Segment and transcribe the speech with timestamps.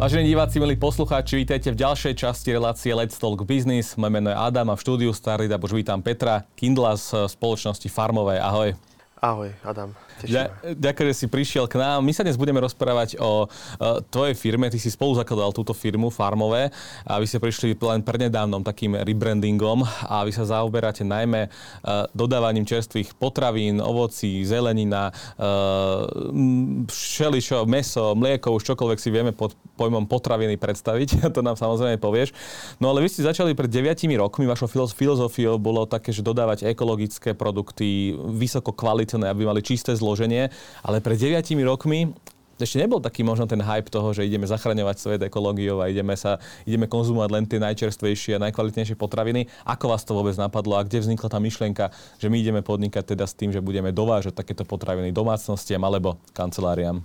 [0.00, 4.00] Vážení diváci, milí poslucháči, vítajte v ďalšej časti relácie Let's Talk Business.
[4.00, 8.40] Moje meno je Adam a v štúdiu Starida už vítam Petra Kindla z spoločnosti Farmovej.
[8.40, 8.80] Ahoj.
[9.20, 9.92] Ahoj, Adam.
[10.76, 12.04] Ďakujem, že si prišiel k nám.
[12.04, 13.48] My sa dnes budeme rozprávať o
[14.10, 14.68] tvojej firme.
[14.68, 16.68] Ty si spolu zakladal túto firmu Farmové
[17.06, 22.66] a vy ste prišli len prednedávnom takým rebrandingom a vy sa zaoberáte najmä uh, dodávaním
[22.66, 26.04] čerstvých potravín, ovocí, zelenina, uh,
[26.86, 31.22] všeličo, meso, mlieko, už čokoľvek si vieme pod pojmom potraviny predstaviť.
[31.36, 32.36] to nám samozrejme povieš.
[32.82, 34.44] No ale vy ste začali pred 9 rokmi.
[34.44, 40.50] Vašou filozofiou bolo také, že dodávať ekologické produkty, vysoko kvalitné, aby mali čisté zlo zloženie,
[40.82, 42.10] ale pred 9 rokmi
[42.60, 46.36] ešte nebol taký možno ten hype toho, že ideme zachraňovať svet ekológiou a ideme, sa,
[46.68, 49.48] ideme konzumovať len tie najčerstvejšie a najkvalitnejšie potraviny.
[49.64, 51.88] Ako vás to vôbec napadlo a kde vznikla tá myšlienka,
[52.20, 57.00] že my ideme podnikať teda s tým, že budeme dovážať takéto potraviny domácnostiam alebo kanceláriám?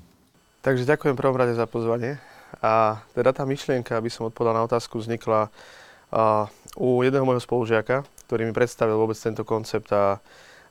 [0.59, 2.19] Takže ďakujem prvom rade za pozvanie.
[2.59, 6.47] A teda tá myšlienka, aby som odpovedal na otázku, vznikla uh,
[6.79, 10.19] u jedného môjho spolužiaka, ktorý mi predstavil vôbec tento koncept a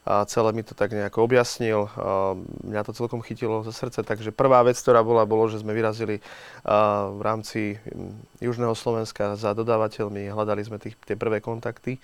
[0.05, 1.89] a celé mi to tak nejako objasnil.
[2.61, 6.21] Mňa to celkom chytilo za srdce, takže prvá vec, ktorá bola, bolo, že sme vyrazili
[7.09, 7.81] v rámci
[8.37, 11.97] Južného Slovenska za dodávateľmi, hľadali sme tých, tie prvé kontakty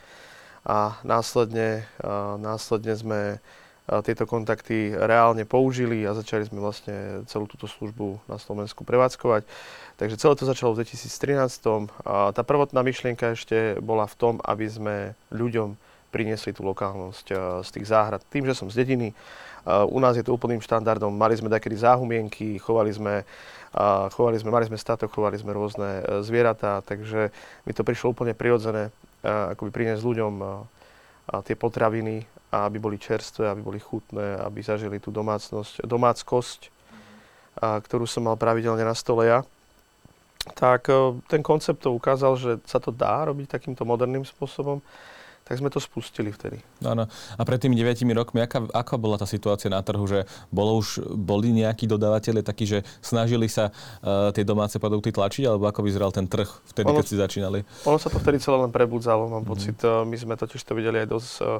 [0.66, 1.86] a následne,
[2.42, 3.20] následne sme
[4.02, 9.44] tieto kontakty reálne použili a začali sme vlastne celú túto službu na Slovensku prevádzkovať.
[10.00, 11.92] Takže celé to začalo v 2013.
[12.08, 14.96] A tá prvotná myšlienka ešte bola v tom, aby sme
[15.34, 15.76] ľuďom
[16.12, 18.22] priniesli tú lokálnosť eh, z tých záhrad.
[18.28, 19.16] Tým, že som z dediny, eh,
[19.88, 21.10] u nás je to úplným štandardom.
[21.16, 26.04] Mali sme takedy záhumienky, chovali sme, eh, chovali sme, mali sme statok, chovali sme rôzne
[26.22, 27.32] zvieratá, takže
[27.64, 30.34] mi to prišlo úplne prirodzené, akoby priniesť ľuďom
[31.46, 36.74] tie potraviny, aby boli čerstvé, aby boli chutné, aby zažili tú domácnosť, domáckosť,
[37.62, 39.46] ktorú som mal pravidelne na stole ja.
[40.58, 40.90] Tak
[41.30, 44.82] ten koncept to ukázal, že sa to dá robiť takýmto moderným spôsobom
[45.52, 46.64] tak sme to spustili vtedy.
[46.80, 47.12] Áno.
[47.12, 51.04] A pred tými 9 rokmi, aká, aká bola tá situácia na trhu, že bolo už,
[51.12, 56.16] boli nejakí dodávateľe takí, že snažili sa uh, tie domáce produkty tlačiť, alebo ako vyzeral
[56.16, 57.60] ten trh vtedy, ono, keď si začínali?
[57.84, 59.52] Ono sa to vtedy celé len prebudzalo, mám mm.
[59.52, 59.76] pocit.
[59.84, 61.60] Uh, my sme totiž to videli aj dosť uh,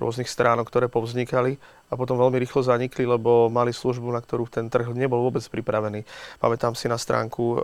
[0.00, 1.60] rôznych stránok, ktoré povznikali
[1.92, 6.08] a potom veľmi rýchlo zanikli, lebo mali službu, na ktorú ten trh nebol vôbec pripravený.
[6.40, 7.62] Pamätám si na stránku,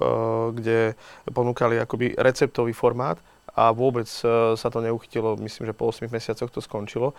[0.55, 0.95] kde
[1.35, 3.19] ponúkali akoby receptový formát,
[3.51, 5.37] a vôbec e, sa to neuchytilo.
[5.37, 7.13] Myslím, že po 8 mesiacoch to skončilo.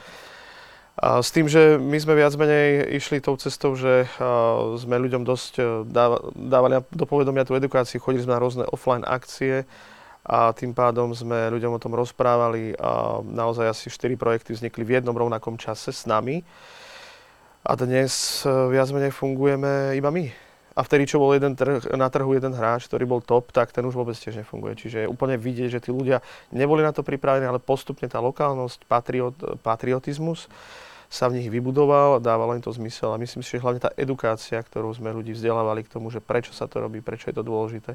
[0.94, 4.06] A s tým, že my sme viac menej išli tou cestou, že
[4.78, 5.64] sme ľuďom dosť e,
[6.38, 9.66] dávali do povedomia tú edukáciu, chodili sme na rôzne offline akcie
[10.24, 15.02] a tým pádom sme ľuďom o tom rozprávali a naozaj asi 4 projekty vznikli v
[15.02, 16.46] jednom rovnakom čase s nami.
[17.66, 20.53] A dnes e, viac menej fungujeme iba my.
[20.74, 23.86] A vtedy, čo bol jeden trh, na trhu jeden hráč, ktorý bol top, tak ten
[23.86, 24.74] už vôbec tiež nefunguje.
[24.74, 28.90] Čiže je úplne vidieť, že tí ľudia neboli na to pripravení, ale postupne tá lokálnosť,
[28.90, 30.50] patriot, patriotizmus
[31.14, 34.58] sa v nich vybudoval, dávalo im to zmysel a myslím si, že hlavne tá edukácia,
[34.58, 37.94] ktorú sme ľudí vzdelávali k tomu, že prečo sa to robí, prečo je to dôležité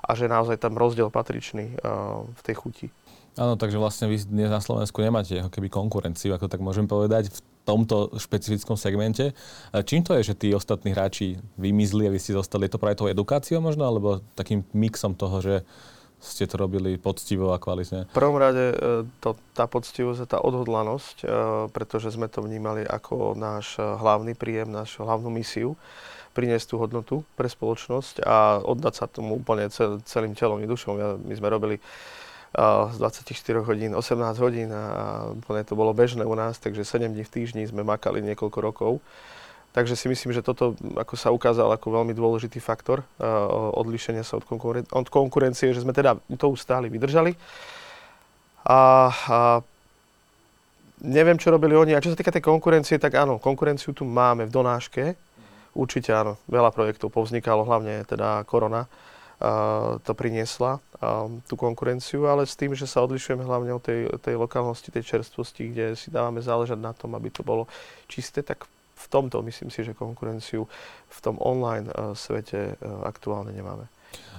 [0.00, 2.86] a že naozaj tam rozdiel patričný uh, v tej chuti.
[3.36, 7.36] Áno, takže vlastne vy dnes na Slovensku nemáte ako keby konkurenciu, ako tak môžem povedať,
[7.36, 9.32] v tomto špecifickom segmente.
[9.72, 12.68] Čím to je, že tí ostatní hráči vymizli a vy ste zostali?
[12.68, 15.54] Je to práve tou edukáciou možno, alebo takým mixom toho, že
[16.24, 18.08] ste to robili poctivo a kvalitne?
[18.08, 18.76] V prvom rade e,
[19.20, 21.26] to, tá poctivosť a tá odhodlanosť, e,
[21.68, 25.76] pretože sme to vnímali ako náš hlavný príjem, našu hlavnú misiu
[26.34, 29.70] priniesť tú hodnotu pre spoločnosť a oddať sa tomu úplne
[30.02, 31.22] celým telom i dušom.
[31.22, 31.76] My sme robili
[32.54, 37.26] z 24 hodín 18 hodín a úplne to bolo bežné u nás, takže 7 dní
[37.26, 38.92] v týždni sme makali niekoľko rokov.
[39.74, 44.38] Takže si myslím, že toto ako sa ukázal ako veľmi dôležitý faktor uh, odlišenia sa
[44.38, 47.34] od, konkuren- od konkurencie, že sme teda to ustáli, vydržali.
[48.62, 49.38] A, a
[51.02, 51.98] neviem, čo robili oni.
[51.98, 55.18] A čo sa týka tej konkurencie, tak áno, konkurenciu tu máme v donáške.
[55.74, 58.86] Určite áno, veľa projektov povznikalo, hlavne teda korona
[60.02, 60.80] to priniesla
[61.44, 65.68] tú konkurenciu, ale s tým, že sa odlišujeme hlavne od tej, tej lokálnosti, tej čerstvosti,
[65.68, 67.68] kde si dávame záležať na tom, aby to bolo
[68.08, 68.64] čisté, tak
[68.94, 70.64] v tomto myslím si, že konkurenciu
[71.10, 73.90] v tom online svete aktuálne nemáme.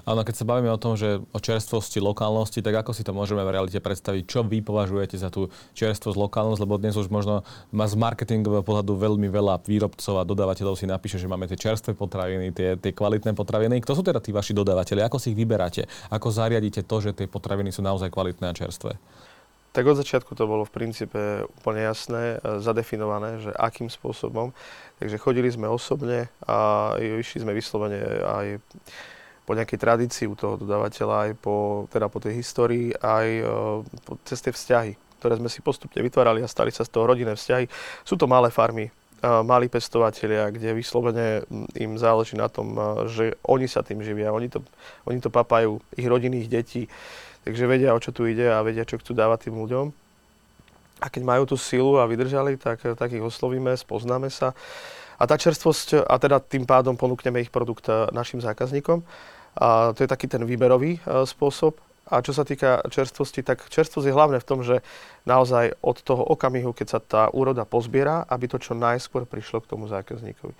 [0.05, 3.41] Áno, keď sa bavíme o tom, že o čerstvosti, lokálnosti, tak ako si to môžeme
[3.41, 4.29] v realite predstaviť?
[4.29, 6.61] Čo vy považujete za tú čerstvosť, lokálnosť?
[6.61, 7.41] Lebo dnes už možno
[7.73, 11.97] má z marketingového pohľadu veľmi veľa výrobcov a dodávateľov si napíše, že máme tie čerstvé
[11.97, 13.81] potraviny, tie, tie kvalitné potraviny.
[13.81, 15.01] Kto sú teda tí vaši dodávateľi?
[15.09, 15.89] Ako si ich vyberáte?
[16.13, 18.93] Ako zariadíte to, že tie potraviny sú naozaj kvalitné a čerstvé?
[19.75, 21.19] Tak od začiatku to bolo v princípe
[21.59, 24.55] úplne jasné, e, zadefinované, že akým spôsobom.
[25.01, 28.45] Takže chodili sme osobne a išli sme vyslovene aj
[29.45, 34.17] po nejakej tradícii u toho dodávateľa, aj po, teda po tej histórii, aj uh, po,
[34.25, 37.69] cez tie vzťahy, ktoré sme si postupne vytvárali a stali sa z toho rodinné vzťahy.
[38.01, 41.45] Sú to malé farmy, uh, malí pestovatelia, kde vyslovene
[41.77, 44.65] im záleží na tom, uh, že oni sa tým živia, oni to,
[45.05, 46.89] oni to papajú, ich rodinných detí,
[47.45, 49.93] takže vedia, o čo tu ide a vedia, čo chcú dávať tým ľuďom.
[51.03, 54.57] A keď majú tú silu a vydržali, tak, tak ich oslovíme, spoznáme sa.
[55.15, 58.99] A tá čerstvosť, a teda tým pádom ponúkneme ich produkt našim zákazníkom.
[59.55, 61.79] A to je taký ten výberový e, spôsob.
[62.05, 64.85] A čo sa týka čerstvosti, tak čerstvosť je hlavne v tom, že
[65.25, 69.69] naozaj od toho okamihu, keď sa tá úroda pozbiera, aby to čo najskôr prišlo k
[69.73, 70.53] tomu zákazníkovi.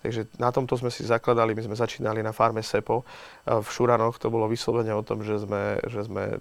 [0.00, 3.04] Takže na tomto sme si zakladali, my sme začínali na farme Sepo e,
[3.60, 6.38] v Šuranoch, to bolo vyslovene o tom, že sme, že sme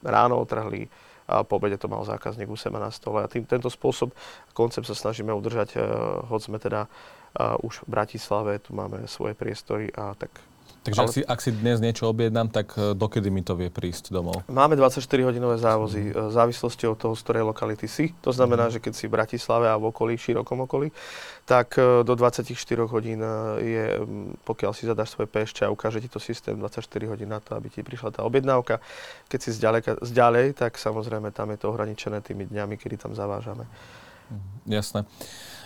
[0.00, 0.88] ráno otrhli
[1.28, 3.20] a po obede to mal zákazník u seba na stole.
[3.20, 4.16] A tým, tento spôsob,
[4.56, 5.84] koncept sa snažíme udržať, e,
[6.30, 6.88] hoď sme teda
[7.38, 10.32] už v Bratislave, tu máme svoje priestory a tak
[10.82, 11.08] Takže ale...
[11.08, 14.46] ak, si, ak si dnes niečo objednám, tak e, dokedy mi to vie prísť domov?
[14.46, 16.30] Máme 24-hodinové závozy mm.
[16.30, 18.14] v závislosti od toho, z ktorej lokality si.
[18.22, 18.72] To znamená, mm.
[18.76, 20.94] že keď si v Bratislave a v okolí, širokom okolí,
[21.44, 22.54] tak e, do 24
[22.88, 23.20] hodín
[23.58, 23.86] je,
[24.46, 27.68] pokiaľ si zadáš svoje pešče a ukáže ti to systém 24 hodín na to, aby
[27.68, 28.78] ti prišla tá objednávka.
[29.26, 33.66] Keď si zďaleka, zďalej, tak samozrejme tam je to ohraničené tými dňami, kedy tam zavážame.
[34.68, 35.08] Jasné.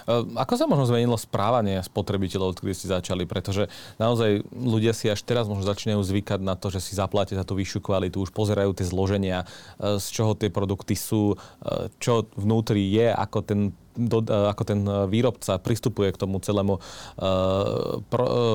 [0.06, 3.26] Ehm, ako sa možno zmenilo správanie spotrebiteľov, kedy ste začali?
[3.26, 7.46] Pretože naozaj ľudia si až teraz možno začínajú zvykať na to, že si zaplatia za
[7.46, 9.44] tú vyššiu kvalitu, už pozerajú tie zloženia,
[9.78, 13.60] ehm, z čoho tie produkty sú, ehm, čo vnútri je, ako ten
[13.92, 14.80] do, ako ten
[15.12, 18.00] výrobca pristupuje k tomu celému uh,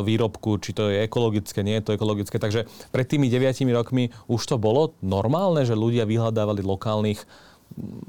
[0.01, 2.41] výrobku, či to je ekologické, nie je to ekologické.
[2.41, 7.21] Takže pred tými deviatimi rokmi už to bolo normálne, že ľudia vyhľadávali lokálnych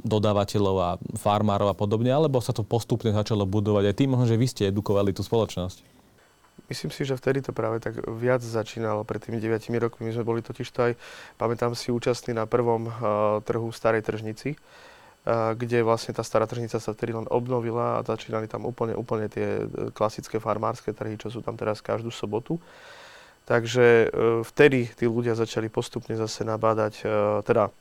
[0.04, 4.46] dodávateľov a farmárov a podobne, alebo sa to postupne začalo budovať aj tým, že vy
[4.48, 5.98] ste edukovali tú spoločnosť?
[6.68, 10.10] Myslím si, že vtedy to práve tak viac začínalo pred tými 9 rokmi.
[10.10, 10.92] My sme boli totiž to aj,
[11.40, 12.92] pamätám si, účastní na prvom uh,
[13.40, 18.50] trhu Starej tržnici, uh, kde vlastne tá stará tržnica sa vtedy len obnovila a začínali
[18.52, 22.60] tam úplne, úplne tie e, klasické farmárske trhy, čo sú tam teraz každú sobotu.
[23.48, 27.72] Takže uh, vtedy tí ľudia začali postupne zase nabádať, uh, teda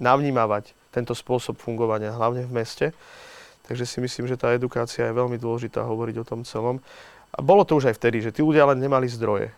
[0.00, 2.86] navnímavať tento spôsob fungovania, hlavne v meste.
[3.68, 6.80] Takže si myslím, že tá edukácia je veľmi dôležitá hovoriť o tom celom.
[7.34, 9.50] A bolo to už aj vtedy, že tí ľudia len nemali zdroje.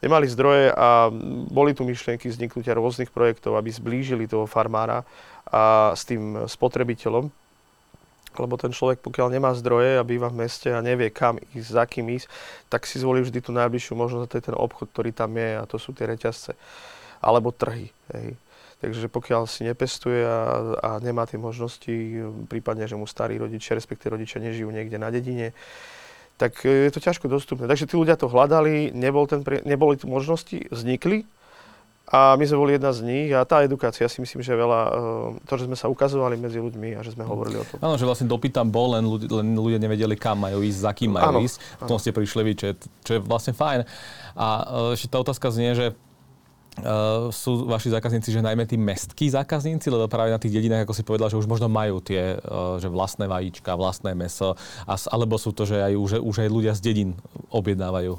[0.00, 1.12] Nemali zdroje a
[1.52, 5.04] boli tu myšlienky vzniknutia rôznych projektov, aby zblížili toho farmára
[5.44, 7.28] a s tým spotrebiteľom.
[8.38, 11.84] Lebo ten človek, pokiaľ nemá zdroje a býva v meste a nevie kam ísť, za
[11.86, 12.30] kým ísť,
[12.70, 15.50] tak si zvolí vždy tú najbližšiu možnosť, a to je ten obchod, ktorý tam je
[15.58, 16.54] a to sú tie reťazce.
[17.20, 17.90] Alebo trhy.
[18.14, 18.38] Hej.
[18.80, 20.38] Takže pokiaľ si nepestuje a,
[20.80, 21.92] a nemá tie možnosti,
[22.48, 25.52] prípadne, že mu starí rodičia, respektíve rodičia nežijú niekde na dedine,
[26.40, 27.68] tak je to ťažko dostupné.
[27.68, 31.28] Takže tí ľudia to hľadali, nebol ten, neboli tu možnosti, vznikli
[32.10, 35.46] a my sme boli jedna z nich a tá edukácia si myslím, že veľa, eh,
[35.46, 37.78] to, že sme sa ukazovali medzi ľuďmi a že sme hovorili o tom.
[37.78, 40.90] Áno, že vlastne dopyt tam bol, len ľudia, len ľudia nevedeli, kam majú ísť, za
[40.90, 41.62] kým majú áno, ísť.
[41.78, 42.74] V tom ste prišli vy, čo je,
[43.06, 43.86] čo je vlastne fajn.
[44.34, 45.86] A eh, ešte tá otázka znie, že
[46.80, 50.94] Uh, sú vaši zákazníci, že najmä tí mestskí zákazníci, lebo práve na tých dedinách, ako
[50.96, 54.54] si povedal, že už možno majú tie, uh, že vlastné vajíčka, vlastné meso,
[54.86, 57.10] a, alebo sú to, že aj, už, už aj ľudia z dedín
[57.52, 58.16] objednávajú?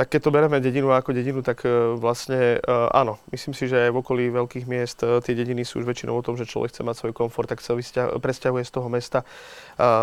[0.00, 3.20] Tak keď to bereme dedinu ako dedinu, tak uh, vlastne uh, áno.
[3.28, 6.24] Myslím si, že aj v okolí veľkých miest uh, tie dediny sú už väčšinou o
[6.24, 7.76] tom, že človek chce mať svoj komfort, tak sa
[8.16, 9.28] presťahuje z toho mesta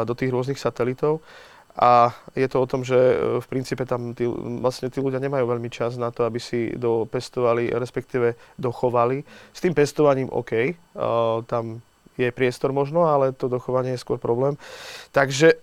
[0.06, 1.26] do tých rôznych satelitov.
[1.82, 4.26] A je to o tom, že e, v princípe tam tí,
[4.66, 9.22] vlastne tí ľudia nemajú veľmi čas na to, aby si dopestovali, respektíve dochovali.
[9.54, 10.74] S tým pestovaním OK,
[11.46, 11.86] tam
[12.18, 14.58] je priestor možno, ale to dochovanie je skôr problém.
[15.14, 15.62] Takže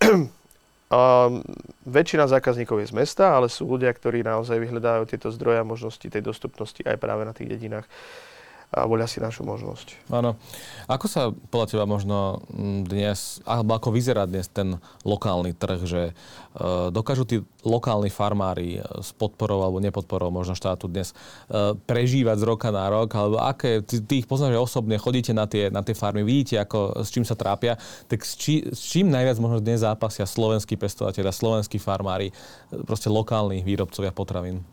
[0.90, 1.40] uh,
[1.88, 6.04] väčšina zákazníkov je z mesta, ale sú ľudia, ktorí naozaj vyhľadávajú tieto zdroje a možnosti
[6.04, 7.86] tej dostupnosti aj práve na tých dedinách
[8.74, 10.10] a volia si našu možnosť.
[10.10, 10.34] Áno.
[10.90, 16.02] Ako sa podľa teba možno mm, dnes, alebo ako vyzerá dnes ten lokálny trh, že
[16.10, 16.12] e,
[16.90, 22.44] dokážu tí lokálni farmári e, s podporou alebo nepodporou možno štátu dnes e, prežívať z
[22.44, 25.94] roka na rok, alebo aké, ty, ty ich poznáš, osobne chodíte na tie, na tie
[25.94, 27.78] farmy, vidíte, ako, s čím sa trápia,
[28.10, 32.34] tak s, či, s čím najviac možno dnes zápasia slovenskí pestovateľia, slovenskí farmári,
[32.82, 34.66] proste lokálni výrobcovia potravín?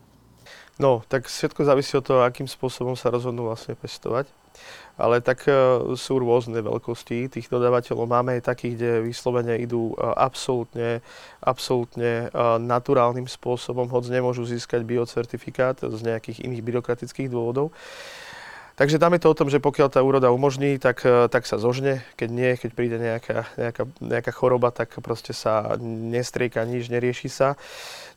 [0.80, 4.30] No, tak všetko závisí od toho, akým spôsobom sa rozhodnú vlastne pestovať.
[5.00, 8.04] Ale tak uh, sú rôzne veľkosti tých dodávateľov.
[8.04, 11.00] Máme aj takých, kde vyslovene idú uh, absolútne,
[11.40, 17.72] absolútne uh, naturálnym spôsobom, hoď nemôžu získať biocertifikát z nejakých iných byrokratických dôvodov.
[18.82, 21.54] Takže tam je to o tom, že pokiaľ tá úroda umožní, tak, e, tak sa
[21.54, 22.02] zožne.
[22.18, 27.54] Keď nie, keď príde nejaká, nejaká, nejaká choroba, tak proste sa nestrieka nič, nerieši sa.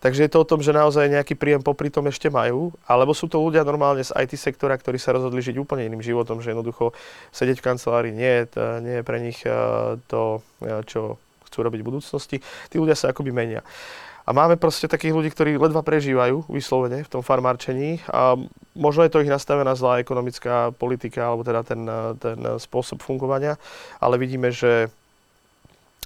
[0.01, 3.29] Takže je to o tom, že naozaj nejaký príjem popri tom ešte majú, alebo sú
[3.29, 6.97] to ľudia normálne z IT sektora, ktorí sa rozhodli žiť úplne iným životom, že jednoducho
[7.29, 9.53] sedieť v kancelárii nie, to, nie je pre nich e,
[10.09, 12.37] to, e, čo chcú robiť v budúcnosti.
[12.73, 13.61] Tí ľudia sa akoby menia.
[14.25, 18.01] A máme proste takých ľudí, ktorí ledva prežívajú vyslovene v tom farmárčení.
[18.09, 18.33] A
[18.73, 21.85] možno je to ich nastavená zlá ekonomická politika alebo teda ten,
[22.17, 23.61] ten spôsob fungovania,
[24.01, 24.89] ale vidíme, že,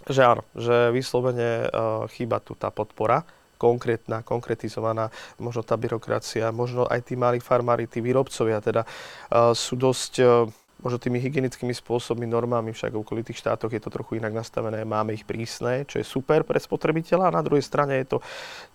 [0.04, 3.24] že áno, že vyslovene uh, chýba tu tá podpora
[3.60, 9.76] konkrétna, konkretizovaná, možno tá byrokracia, možno aj tí malí farmári, tí výrobcovia teda uh, sú
[9.76, 10.48] dosť uh,
[10.80, 15.12] možno tými hygienickými spôsobmi, normami, však v okolitých štátoch je to trochu inak nastavené, máme
[15.16, 18.18] ich prísne, čo je super pre spotrebiteľa a na druhej strane je to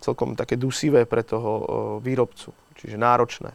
[0.01, 3.51] celkom také dusivé pre toho výrobcu, čiže náročné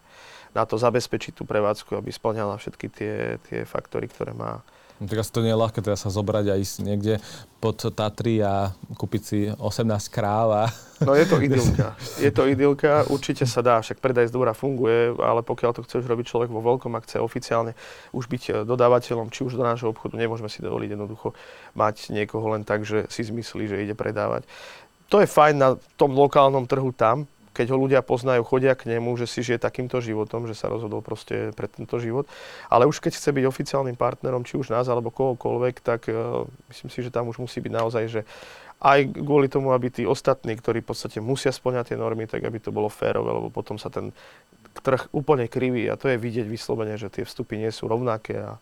[0.50, 3.14] na to zabezpečiť tú prevádzku, aby splňala všetky tie,
[3.46, 4.58] tie faktory, ktoré má
[5.00, 7.24] No, asi to nie je ľahké teda sa zobrať a ísť niekde
[7.56, 10.64] pod Tatry a kúpiť si 18 kráv a...
[11.00, 11.96] No je to idylka.
[12.20, 16.04] Je to idylka, určite sa dá, však predaj z dvora funguje, ale pokiaľ to chceš
[16.04, 17.72] robiť človek vo veľkom a chce oficiálne
[18.12, 21.32] už byť e, dodávateľom, či už do nášho obchodu, nemôžeme si dovoliť jednoducho
[21.72, 24.44] mať niekoho len tak, že si zmyslí, že ide predávať.
[25.08, 27.24] To je fajn na tom lokálnom trhu tam,
[27.60, 31.04] keď ho ľudia poznajú, chodia k nemu, že si žije takýmto životom, že sa rozhodol
[31.04, 32.24] proste pre tento život.
[32.72, 36.88] Ale už keď chce byť oficiálnym partnerom, či už nás alebo kohokoľvek, tak uh, myslím
[36.88, 38.24] si, že tam už musí byť naozaj, že
[38.80, 42.56] aj kvôli tomu, aby tí ostatní, ktorí v podstate musia splňať tie normy, tak aby
[42.56, 44.08] to bolo férové, lebo potom sa ten
[44.80, 48.56] trh úplne kriví a to je vidieť vyslovene, že tie vstupy nie sú rovnaké a,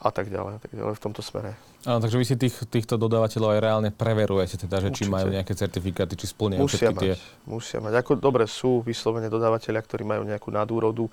[0.00, 1.52] a tak ďalej, a tak ďalej v tomto smere.
[1.84, 5.08] Áno, takže vy si tých, týchto dodávateľov aj reálne preverujete, teda, že Určite.
[5.08, 7.14] či majú nejaké certifikáty, či splňajú musia všetky mať, tie...
[7.44, 7.92] Musia mať.
[8.00, 11.08] Ako dobre sú vyslovene dodávateľia, ktorí majú nejakú nadúrodu,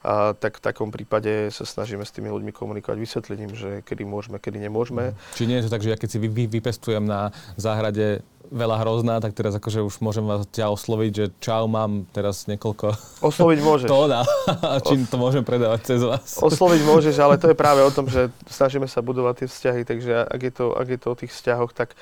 [0.00, 4.08] a tak v takom prípade sa snažíme s tými ľuďmi komunikovať, vysvetliť im, že kedy
[4.08, 5.12] môžeme, kedy nemôžeme.
[5.36, 7.28] Či nie je to tak, že ja keď si vy, vy, vypestujem na
[7.60, 12.50] záhrade veľa hrozná, tak teraz akože už môžem vás ťa osloviť, že čau, mám teraz
[12.50, 13.88] niekoľko Osloviť môžeš.
[13.92, 16.40] tóna a čím to môžem predávať cez vás.
[16.40, 20.12] Osloviť môžeš, ale to je práve o tom, že snažíme sa budovať tie vzťahy, takže
[20.26, 21.94] ak je to, ak je to o tých vzťahoch, tak,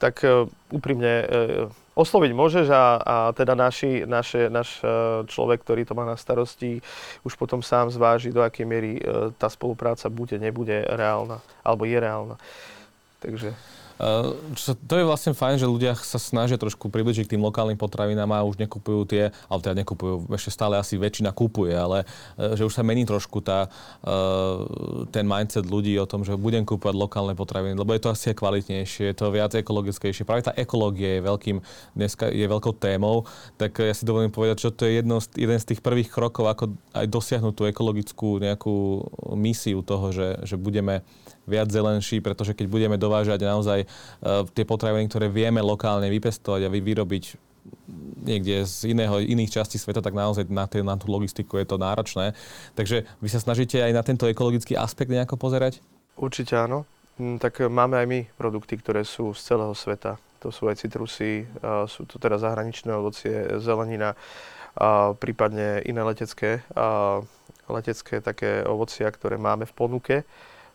[0.00, 5.82] tak uh, úprimne uh, osloviť môžeš a, a teda naši, naše, náš uh, človek, ktorý
[5.86, 6.82] to má na starosti,
[7.22, 11.98] už potom sám zváži, do akej miery uh, tá spolupráca bude, nebude reálna, alebo je
[11.98, 12.36] reálna.
[13.22, 13.54] Takže...
[14.58, 18.26] Čo, to je vlastne fajn, že ľudia sa snažia trošku približiť k tým lokálnym potravinám
[18.34, 22.66] a už nekupujú tie, ale teda nekupujú, ešte stále asi väčšina kupuje, ale uh, že
[22.66, 23.70] už sa mení trošku tá,
[24.02, 24.66] uh,
[25.14, 29.14] ten mindset ľudí o tom, že budem kúpovať lokálne potraviny, lebo je to asi kvalitnejšie,
[29.14, 30.26] je to viac ekologickejšie.
[30.26, 31.56] Práve tá ekológia je, veľkým,
[31.94, 35.68] dneska je veľkou témou, tak ja si dovolím povedať, že to je jedno jeden z
[35.70, 38.74] tých prvých krokov, ako aj dosiahnuť tú ekologickú nejakú
[39.38, 41.06] misiu toho, že, že budeme
[41.44, 46.72] viac zelenší, pretože keď budeme dovážať naozaj uh, tie potraviny, ktoré vieme lokálne vypestovať a
[46.72, 47.24] vyrobiť
[48.24, 51.76] niekde z iného, iných častí sveta, tak naozaj na, tý, na tú logistiku je to
[51.76, 52.32] náročné.
[52.76, 55.80] Takže vy sa snažíte aj na tento ekologický aspekt nejako pozerať?
[56.16, 56.88] Určite áno.
[57.20, 60.16] Mm, tak máme aj my produkty, ktoré sú z celého sveta.
[60.44, 61.48] To sú aj citrusy,
[61.88, 63.32] sú to teda zahraničné ovocie,
[63.64, 64.12] zelenina,
[64.74, 67.22] a prípadne iné letecké, a
[67.70, 70.16] letecké také ovocia, ktoré máme v ponuke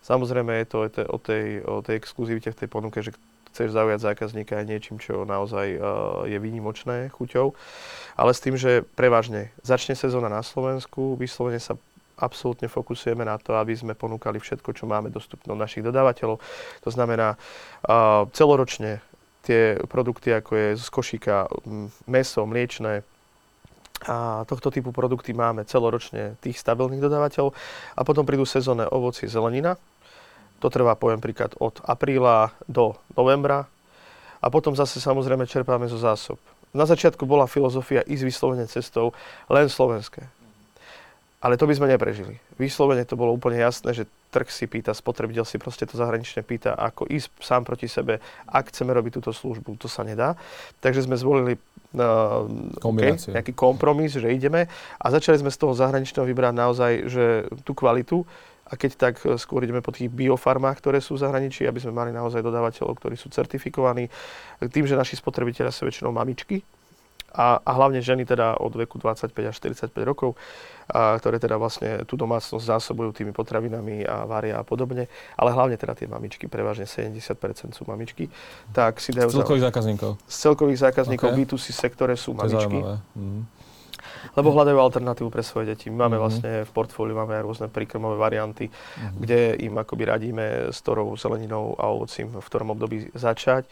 [0.04, 3.14] Samozrejme je to o tej, o tej exkluzivite v tej ponuke, že
[3.54, 5.82] chceš zaujať zákazníka aj niečím, čo naozaj uh,
[6.30, 7.52] je výnimočné chuťou.
[8.16, 11.76] Ale s tým, že prevažne začne sezóna na Slovensku, vyslovene sa
[12.20, 16.38] absolútne fokusujeme na to, aby sme ponúkali všetko, čo máme dostupné od našich dodávateľov.
[16.84, 19.02] To znamená uh, celoročne
[19.44, 21.48] tie produkty, ako je z košíka
[22.06, 23.08] meso, mliečne,
[24.08, 27.52] a tohto typu produkty máme celoročne tých stabilných dodávateľov.
[27.96, 29.76] A potom prídu sezónne ovoci, zelenina.
[30.64, 33.68] To trvá, poviem príklad, od apríla do novembra.
[34.40, 36.40] A potom zase samozrejme čerpáme zo zásob.
[36.72, 39.12] Na začiatku bola filozofia ísť vyslovene cestou
[39.52, 40.39] len slovenské.
[41.40, 42.36] Ale to by sme neprežili.
[42.60, 46.76] Vyslovene to bolo úplne jasné, že trh si pýta, spotrebiteľ si proste to zahranične pýta,
[46.76, 48.20] ako ísť sám proti sebe,
[48.52, 49.80] ak chceme robiť túto službu.
[49.80, 50.36] To sa nedá.
[50.84, 52.44] Takže sme zvolili uh,
[52.84, 54.68] okay, nejaký kompromis, že ideme
[55.00, 58.28] a začali sme z toho zahraničného vybrať naozaj že tú kvalitu
[58.70, 61.90] a keď tak e, skôr ideme po tých biofarmách, ktoré sú v zahraničí, aby sme
[61.90, 64.06] mali naozaj dodávateľov, ktorí sú certifikovaní.
[64.70, 66.62] Tým, že naši spotrebitelia sú väčšinou mamičky,
[67.34, 70.34] a, a hlavne ženy teda od veku 25 až 45 rokov,
[70.90, 75.06] a, ktoré teda vlastne tú domácnosť zásobujú tými potravinami a varia a podobne,
[75.38, 77.30] ale hlavne teda tie mamičky, prevažne 70%
[77.78, 78.28] sú mamičky,
[78.74, 79.30] tak si dajú...
[79.30, 80.12] Z celkových zákazníkov?
[80.26, 81.38] Z celkových zákazníkov okay.
[81.46, 82.82] B2C sektore sú mamičky.
[83.16, 83.62] Mhm.
[84.36, 85.88] lebo hľadajú alternatívu pre svoje deti.
[85.88, 86.24] My máme mm-hmm.
[86.24, 89.16] vlastne v portfóliu máme aj rôzne príkrmové varianty, mm-hmm.
[89.16, 93.68] kde im akoby radíme s ktorou zeleninou a ovocím v ktorom období začať.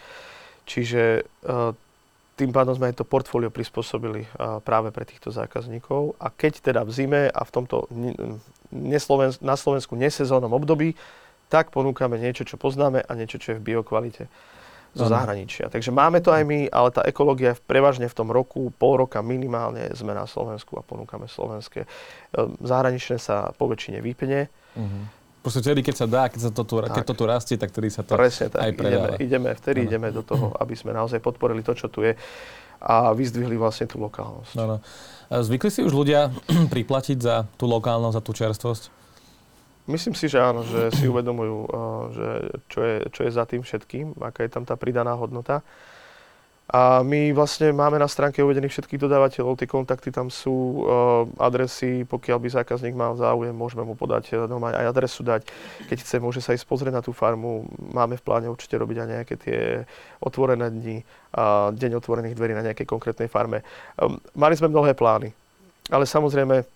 [0.67, 1.71] Čiže uh,
[2.37, 4.29] tým pádom sme aj to portfólio prispôsobili
[4.61, 6.13] práve pre týchto zákazníkov.
[6.21, 7.89] A keď teda v zime a v tomto
[9.41, 10.93] na Slovensku nesezónnom období,
[11.49, 14.29] tak ponúkame niečo, čo poznáme a niečo, čo je v biokvalite
[14.97, 15.69] zo zahraničia.
[15.69, 19.21] Takže máme to aj my, ale tá ekológia je prevažne v tom roku, pol roka
[19.21, 21.85] minimálne sme na Slovensku a ponúkame slovenské.
[21.85, 24.49] Ehm, zahraničné sa po väčšine vypne.
[24.73, 25.03] Uh-huh.
[25.41, 27.87] Proste vtedy, keď sa dá, keď, sa to tu, keď to tu rastie, tak vtedy
[27.87, 28.67] sa to Presne tak.
[28.67, 29.15] aj predáva.
[29.15, 29.87] Ideme, ideme, vtedy ano.
[29.87, 32.17] ideme do toho, aby sme naozaj podporili to, čo tu je
[32.77, 34.53] a vyzdvihli vlastne tú lokálnosť.
[34.59, 34.77] Ano.
[35.33, 36.29] Zvykli si už ľudia
[36.75, 38.83] priplatiť za tú lokálnosť, za tú čerstvosť?
[39.87, 42.27] Myslím si, že áno, že si uvedomujú, eh, že
[42.67, 45.63] čo, je, čo je za tým všetkým, aká je tam tá pridaná hodnota.
[46.67, 52.03] A my vlastne máme na stránke uvedených všetkých dodávateľov, tie kontakty tam sú, uh, adresy,
[52.03, 55.47] pokiaľ by zákazník mal záujem, môžeme mu podať eh, no, aj adresu dať.
[55.87, 57.63] Keď chce, môže sa ísť pozrieť na tú farmu.
[57.95, 59.59] Máme v pláne určite robiť aj nejaké tie
[60.19, 60.97] otvorené dni,
[61.71, 63.63] deň otvorených dverí na nejakej konkrétnej farme.
[63.95, 65.31] Um, mali sme mnohé plány,
[65.87, 66.67] ale samozrejme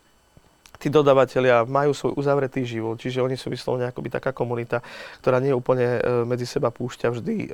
[0.81, 4.81] tí dodavatelia majú svoj uzavretý život, čiže oni sú vyslovene akoby taká komunita,
[5.21, 7.49] ktorá nie úplne e, medzi seba púšťa vždy e,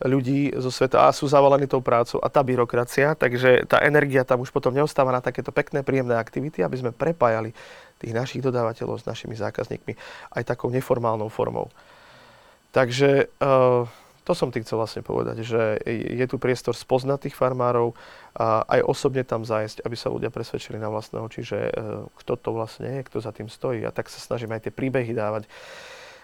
[0.00, 4.40] ľudí zo sveta a sú zavalení tou prácou a tá byrokracia, takže tá energia tam
[4.40, 7.52] už potom neostáva na takéto pekné, príjemné aktivity, aby sme prepájali
[8.00, 9.92] tých našich dodávateľov s našimi zákazníkmi
[10.36, 11.68] aj takou neformálnou formou.
[12.72, 13.84] Takže uh,
[14.24, 17.96] to som tým chcel vlastne povedať, že je tu priestor spoznať tých farmárov
[18.36, 21.72] a aj osobne tam zájsť, aby sa ľudia presvedčili na vlastné oči, že e,
[22.06, 23.82] kto to vlastne je, kto za tým stojí.
[23.82, 25.50] A tak sa snažíme aj tie príbehy dávať.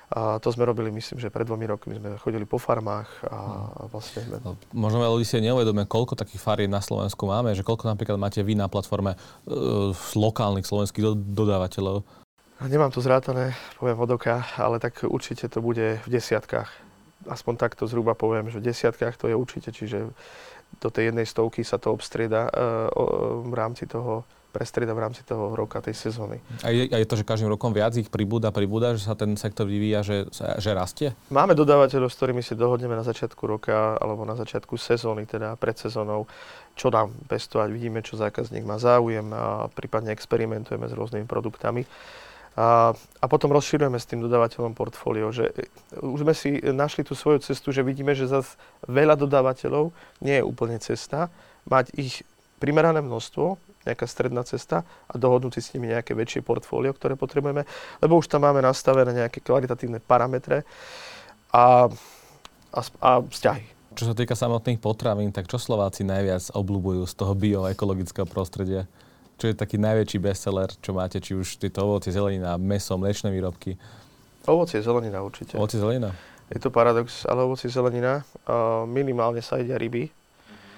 [0.06, 1.98] A to sme robili, myslím, že pred dvomi rokmi.
[1.98, 3.38] Sme chodili po farmách a,
[3.74, 4.22] a vlastne...
[4.22, 4.38] Sme...
[4.38, 8.14] No, možno veľa ľudí si neuvedomia, koľko takých farieb na Slovensku máme, že koľko napríklad
[8.14, 12.06] máte vy na platforme uh, lokálnych slovenských do, dodávateľov.
[12.62, 16.70] Nemám to zrátané, poviem od oka, ale tak určite to bude v desiatkách.
[17.26, 20.14] Aspoň takto zhruba poviem, že v desiatkách to je určite, čiže
[20.78, 22.86] do tej jednej stovky sa to obstrieda uh,
[23.42, 24.22] v rámci toho
[24.56, 26.40] prestrieda v rámci toho roka, tej sezóny.
[26.64, 29.36] A je, a je to, že každým rokom viac ich pribúda, pribúda, že sa ten
[29.36, 31.12] sektor vyvíja, že, že rastie?
[31.28, 35.76] Máme dodávateľov, s ktorými si dohodneme na začiatku roka alebo na začiatku sezóny, teda pred
[35.76, 36.24] sezónou,
[36.72, 37.68] čo nám pestovať.
[37.68, 41.84] Vidíme, čo zákazník má záujem a prípadne experimentujeme s rôznymi produktami.
[42.56, 45.68] A, a potom rozširujeme s tým dodávateľom portfólio, že e,
[46.00, 48.56] už sme si našli tú svoju cestu, že vidíme, že zase
[48.88, 49.92] veľa dodávateľov
[50.24, 51.28] nie je úplne cesta,
[51.68, 52.24] mať ich
[52.56, 57.62] primerané množstvo, nejaká stredná cesta a dohodnúť si s nimi nejaké väčšie portfólio, ktoré potrebujeme,
[58.02, 60.66] lebo už tam máme nastavené nejaké kvalitatívne parametre
[61.54, 61.86] a,
[62.74, 63.64] a, a vzťahy.
[63.96, 68.84] Čo sa týka samotných potravín, tak čo Slováci najviac obľúbujú z toho bioekologického prostredia?
[69.40, 73.76] Čo je taký najväčší bestseller, čo máte, či už tieto ovocie, zelenina, meso, mliečne výrobky?
[74.44, 75.56] Ovocie, zelenina určite.
[75.56, 76.12] Ovocie, zelenina?
[76.52, 78.24] Je to paradox, ale ovocie, zelenina.
[78.44, 80.12] Uh, minimálne sa jedia ryby.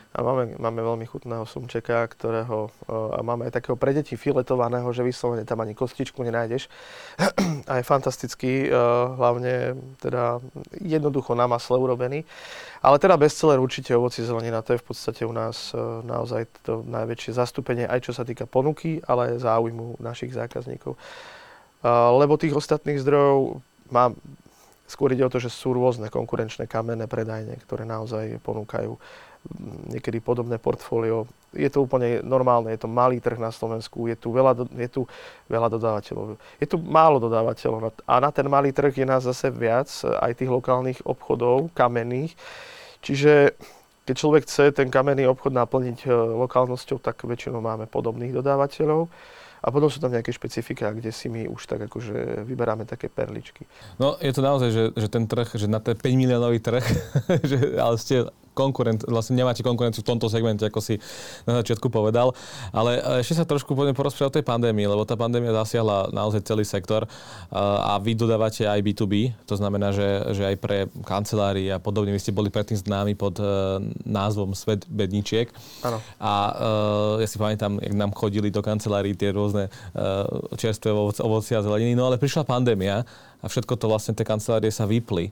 [0.09, 4.89] A máme, máme veľmi chutného sumčeka, ktorého, uh, a máme aj takého pre deti filetovaného,
[4.89, 6.73] že vyslovene tam ani kostičku nenájdeš.
[7.71, 10.41] a je fantastický, uh, hlavne teda
[10.81, 12.25] jednoducho na masle urobený.
[12.81, 16.81] Ale teda bestseller určite ovoci zelenina, to je v podstate u nás uh, naozaj to
[16.89, 20.97] najväčšie zastúpenie, aj čo sa týka ponuky, ale aj záujmu našich zákazníkov.
[21.87, 23.63] Lebo tých ostatných zdrojov
[23.95, 24.19] mám,
[24.91, 28.99] skôr ide o to, že sú rôzne konkurenčné kamenné predajne, ktoré naozaj ponúkajú
[29.89, 31.25] niekedy podobné portfólio.
[31.57, 35.03] Je to úplne normálne, je to malý trh na Slovensku, je tu veľa, je tu
[35.49, 36.37] veľa dodávateľov.
[36.61, 40.53] Je tu málo dodávateľov a na ten malý trh je nás zase viac, aj tých
[40.53, 42.37] lokálnych obchodov, kamenných.
[43.01, 43.57] Čiže
[44.09, 49.09] keď človek chce ten kamenný obchod naplniť e, lokálnosťou, tak väčšinou máme podobných dodávateľov.
[49.59, 53.67] A potom sú tam nejaké špecifika, kde si my už tak akože vyberáme také perličky.
[53.99, 56.85] No je to naozaj, že, že ten trh, že na ten 5 miliónový trh,
[57.51, 60.99] že, ale ste konkurent, vlastne nemáte konkurenciu v tomto segmente, ako si
[61.47, 62.35] na začiatku povedal.
[62.75, 66.67] Ale ešte sa trošku poďme porozprávať o tej pandémii, lebo tá pandémia zasiahla naozaj celý
[66.67, 67.07] sektor
[67.55, 72.19] a vy dodávate aj B2B, to znamená, že, že aj pre kancelárii a podobne, vy
[72.19, 73.45] ste boli predtým známi pod e,
[74.09, 75.53] názvom Svet bedničiek.
[75.85, 76.01] Áno.
[76.19, 79.69] A uh, ja si pamätám, jak nám chodili do kancelárií tie rôzne
[80.57, 80.91] čerstvé
[81.23, 83.05] ovoci a zeleniny, no ale prišla pandémia
[83.39, 85.31] a všetko to vlastne tie kancelárie sa vypli.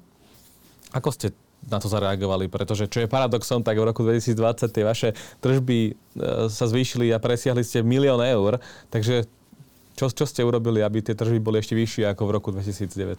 [0.95, 1.35] Ako ste
[1.67, 5.09] na to zareagovali, pretože čo je paradoxom, tak v roku 2020 tie vaše
[5.43, 5.93] tržby e,
[6.47, 9.27] sa zvýšili a presiahli ste milión eur, takže
[9.97, 13.17] čo, čo ste urobili, aby tie tržby boli ešte vyššie ako v roku 2019?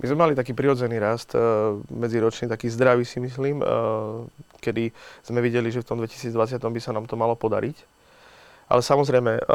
[0.00, 1.40] My sme mali taký prirodzený rast, e,
[1.90, 3.64] medziročný, taký zdravý si myslím, e,
[4.62, 4.94] kedy
[5.26, 7.98] sme videli, že v tom 2020 by sa nám to malo podariť.
[8.70, 9.50] Ale samozrejme,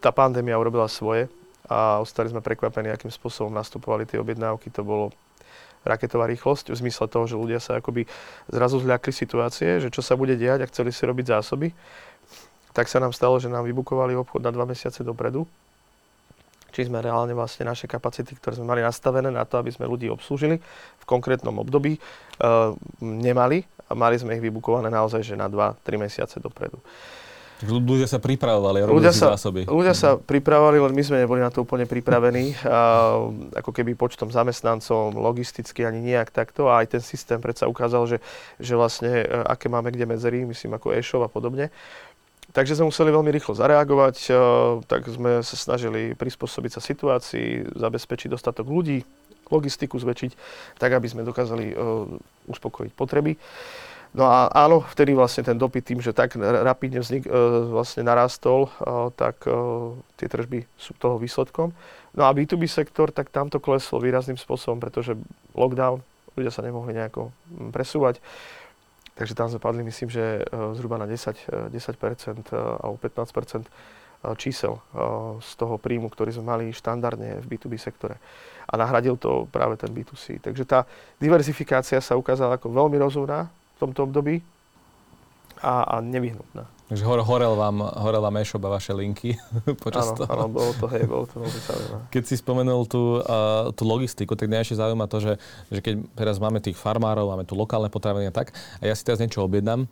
[0.00, 1.28] tá pandémia urobila svoje
[1.68, 4.72] a ostali sme prekvapení, akým spôsobom nastupovali tie objednávky.
[4.72, 5.12] To bolo
[5.82, 8.06] raketová rýchlosť v zmysle toho, že ľudia sa akoby
[8.50, 11.70] zrazu zľakli situácie, že čo sa bude diať a chceli si robiť zásoby.
[12.72, 15.44] Tak sa nám stalo, že nám vybukovali obchod na dva mesiace dopredu.
[16.72, 20.08] Či sme reálne vlastne naše kapacity, ktoré sme mali nastavené na to, aby sme ľudí
[20.08, 20.56] obslúžili
[20.96, 22.00] v konkrétnom období, e,
[23.04, 26.80] nemali a mali sme ich vybukované naozaj že na 2-3 mesiace dopredu.
[27.62, 29.70] Ľudia sa pripravovali a robili ľudia sa, zásoby.
[29.70, 32.58] Ľudia sa pripravovali, len my sme neboli na to úplne pripravení.
[32.66, 33.22] A,
[33.54, 36.66] ako keby počtom zamestnancov, logisticky ani nejak takto.
[36.66, 38.18] A aj ten systém predsa ukázal, že,
[38.58, 41.70] že vlastne e, aké máme kde medzery, myslím ako e-shop a podobne.
[42.52, 44.30] Takže sme museli veľmi rýchlo zareagovať, e,
[44.90, 49.06] tak sme sa snažili prispôsobiť sa situácii, zabezpečiť dostatok ľudí,
[49.52, 50.32] logistiku zväčšiť,
[50.80, 52.08] tak aby sme dokázali uh,
[52.48, 53.36] uspokojiť potreby.
[54.12, 57.32] No a áno, vtedy vlastne ten dopyt tým, že tak rapidne vznik, e,
[57.72, 59.56] vlastne narastol, e, tak e,
[60.20, 61.72] tie tržby sú toho výsledkom.
[62.12, 65.16] No a B2B sektor, tak tam to kleslo výrazným spôsobom, pretože
[65.56, 66.04] lockdown,
[66.36, 67.32] ľudia sa nemohli nejako
[67.72, 68.20] presúvať.
[69.16, 70.44] Takže tam sme padli, myslím, že
[70.76, 73.68] zhruba na 10, 10% alebo 15%
[74.40, 74.80] čísel
[75.40, 78.16] z toho príjmu, ktorý sme mali štandardne v B2B sektore.
[78.64, 80.40] A nahradil to práve ten B2C.
[80.40, 80.88] Takže tá
[81.20, 84.38] diverzifikácia sa ukázala ako veľmi rozumná tomto období
[85.62, 86.66] a, a nevyhnutná.
[86.92, 89.32] Takže hor, horel vám, horel vám e-shop a vaše linky
[89.84, 90.28] počas áno, toho.
[90.28, 92.02] Áno, bolo to, hej, bolo to veľmi zaujímavé.
[92.12, 95.32] Keď si spomenul tú, uh, tú logistiku, tak mňa ešte zaujíma to, že,
[95.72, 99.08] že keď teraz máme tých farmárov, máme tu lokálne potraviny a tak, a ja si
[99.08, 99.88] teraz niečo objednám,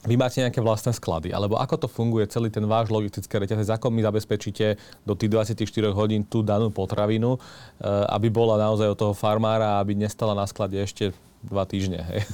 [0.00, 3.92] vy máte nejaké vlastné sklady, alebo ako to funguje celý ten váš logistický reťazec, ako
[3.92, 7.36] mi zabezpečíte do tých 24 hodín tú danú potravinu,
[8.08, 11.12] aby bola naozaj od toho farmára, aby nestala na sklade ešte
[11.44, 12.00] dva týždne.
[12.00, 12.24] Hej?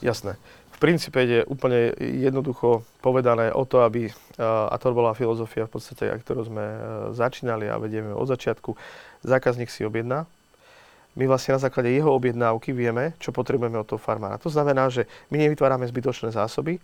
[0.00, 0.36] Jasné.
[0.72, 4.08] V princípe je úplne jednoducho povedané o to, aby,
[4.40, 6.78] a to bola filozofia v podstate, ktorú sme e,
[7.12, 8.72] začínali a vedieme od začiatku,
[9.20, 10.24] zákazník si objedná,
[11.18, 14.38] my vlastne na základe jeho objednávky vieme, čo potrebujeme od toho farmára.
[14.40, 16.78] To znamená, že my nevytvárame zbytočné zásoby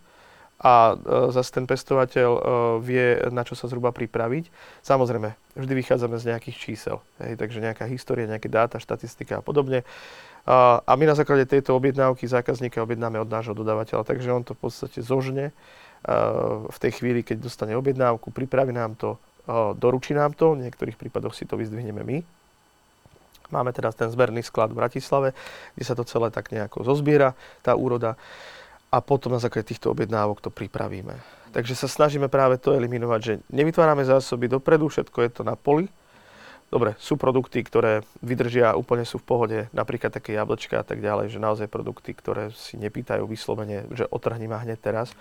[0.59, 2.41] a e, zase ten pestovateľ e,
[2.83, 4.51] vie, na čo sa zhruba pripraviť.
[4.83, 9.87] Samozrejme, vždy vychádzame z nejakých čísel, hej, takže nejaká história, nejaké dáta, štatistika a podobne.
[10.47, 14.63] A my na základe tejto objednávky zákazníka objednáme od nášho dodávateľa, takže on to v
[14.63, 15.51] podstate zožne
[16.71, 19.19] v tej chvíli, keď dostane objednávku, pripraví nám to,
[19.75, 22.17] doručí nám to, v niektorých prípadoch si to vyzdvihneme my.
[23.51, 25.35] Máme teraz ten zberný sklad v Bratislave,
[25.75, 28.15] kde sa to celé tak nejako zozbiera, tá úroda
[28.87, 31.15] a potom na základe týchto objednávok to pripravíme.
[31.51, 35.91] Takže sa snažíme práve to eliminovať, že nevytvárame zásoby dopredu, všetko je to na poli,
[36.67, 41.31] Dobre, sú produkty, ktoré vydržia, úplne sú v pohode, napríklad také jablčka a tak ďalej,
[41.31, 45.15] že naozaj produkty, ktoré si nepýtajú vyslovene, že otrhni ma hneď teraz.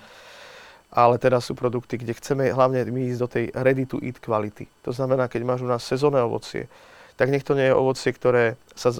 [0.91, 4.67] Ale teraz sú produkty, kde chceme hlavne my ísť do tej ready to eat kvality.
[4.83, 6.67] To znamená, keď máš u nás sezónne ovocie,
[7.15, 8.91] tak nech to nie je ovocie, ktoré sa,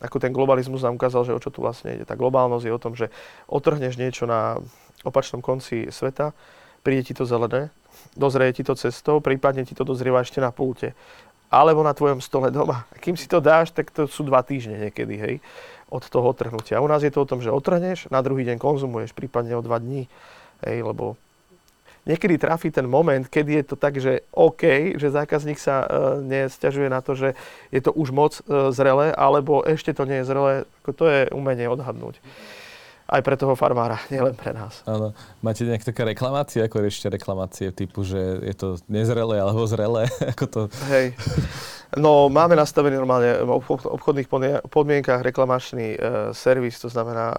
[0.00, 2.04] ako ten globalizmus nám ukázal, že o čo tu vlastne ide.
[2.04, 3.08] Tá globálnosť je o tom, že
[3.48, 4.60] otrhneš niečo na
[5.08, 6.36] opačnom konci sveta,
[6.84, 7.74] príde ti to zelené,
[8.14, 10.94] dozrie ti to cestou, prípadne ti to dozrieva ešte na pulte
[11.52, 12.88] alebo na tvojom stole doma.
[12.88, 15.34] A kým si to dáš, tak to sú dva týždne niekedy, hej,
[15.92, 16.80] od toho otrhnutia.
[16.80, 19.76] U nás je to o tom, že otrhneš, na druhý deň konzumuješ, prípadne o dva
[19.76, 20.08] dní,
[20.64, 21.20] hej, lebo
[22.08, 25.86] niekedy trafí ten moment, keď je to tak, že OK, že zákazník sa e,
[26.24, 27.36] nesťažuje na to, že
[27.68, 30.52] je to už moc e, zrelé, alebo ešte to nie je zrelé,
[30.88, 32.16] to je umenie odhadnúť
[33.12, 34.80] aj pre toho farmára, nielen pre nás.
[34.88, 35.12] Áno.
[35.44, 40.08] Máte nejaké také reklamácie, ako ešte reklamácie typu, že je to nezrelé alebo zrelé?
[40.32, 40.60] ako to...
[40.88, 41.12] Hej.
[41.92, 44.28] No, máme nastavený normálne v obchodných
[44.64, 45.98] podmienkach reklamačný e,
[46.32, 47.38] servis, to znamená, e,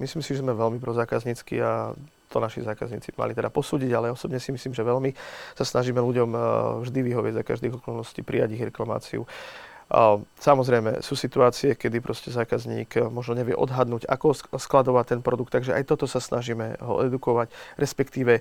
[0.00, 1.92] myslím si, že sme veľmi prozákaznícky a
[2.32, 5.12] to naši zákazníci mali teda posúdiť, ale osobne si myslím, že veľmi
[5.52, 6.40] sa snažíme ľuďom e,
[6.88, 9.28] vždy vyhovieť za každých okolností, prijať ich reklamáciu.
[10.40, 15.76] Samozrejme, sú situácie, kedy proste zákazník eh, možno nevie odhadnúť, ako skladovať ten produkt, takže
[15.76, 18.40] aj toto sa snažíme ho edukovať, respektíve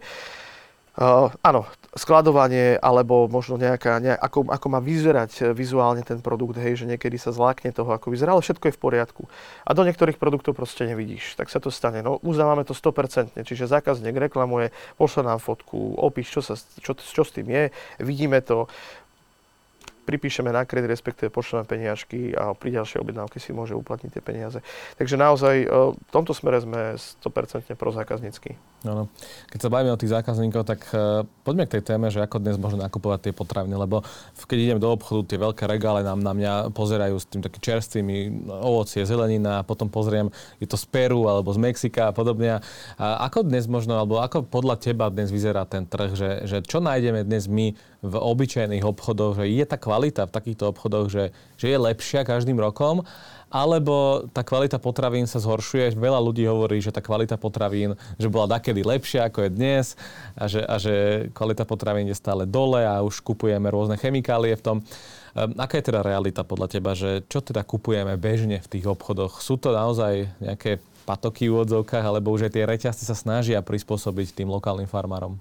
[0.92, 1.64] Uh, áno,
[1.96, 6.84] skladovanie alebo možno nejaká, nejak, ako, ako má vyzerať eh, vizuálne ten produkt, hej, že
[6.84, 9.24] niekedy sa zlákne toho, ako vyzerá, ale všetko je v poriadku.
[9.64, 12.04] A do niektorých produktov proste nevidíš, tak sa to stane.
[12.04, 17.24] No, uznávame to 100%, čiže zákazník reklamuje, pošle nám fotku, opíš, čo, sa, čo, čo
[17.24, 17.72] s tým je,
[18.04, 18.68] vidíme to,
[20.04, 24.60] pripíšeme na kredit, respektíve pošleme peniažky a pri ďalšej objednávke si môže uplatniť tie peniaze.
[24.98, 28.58] Takže naozaj e, v tomto smere sme 100% prozákaznícky.
[28.82, 29.04] No, no.
[29.54, 32.58] Keď sa bavíme o tých zákazníkov, tak uh, poďme k tej téme, že ako dnes
[32.58, 34.02] môžeme nakupovať tie potraviny, lebo
[34.34, 38.18] keď idem do obchodu, tie veľké regále nám na mňa pozerajú s tým takými čerstvými
[38.50, 42.58] ovocie, zelenina a potom pozriem, je to z Peru alebo z Mexika a podobne.
[42.98, 46.82] A ako dnes možno, alebo ako podľa teba dnes vyzerá ten trh, že, že čo
[46.82, 51.68] nájdeme dnes my v obyčajných obchodoch, že je tá kvalita v takýchto obchodoch, že, že
[51.68, 53.04] je lepšia každým rokom,
[53.52, 56.00] alebo tá kvalita potravín sa zhoršuje.
[56.00, 59.86] Veľa ľudí hovorí, že tá kvalita potravín, že bola dakedy lepšia ako je dnes
[60.40, 64.64] a že, a že kvalita potravín je stále dole a už kupujeme rôzne chemikálie v
[64.64, 64.78] tom.
[65.36, 69.44] Ehm, aká je teda realita podľa teba, že čo teda kupujeme bežne v tých obchodoch?
[69.44, 74.32] Sú to naozaj nejaké patoky v odzovkách, alebo už aj tie reťazce sa snažia prispôsobiť
[74.32, 75.36] tým lokálnym farmárom?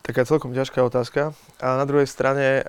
[0.00, 1.36] Taká celkom ťažká otázka.
[1.60, 2.64] A na druhej strane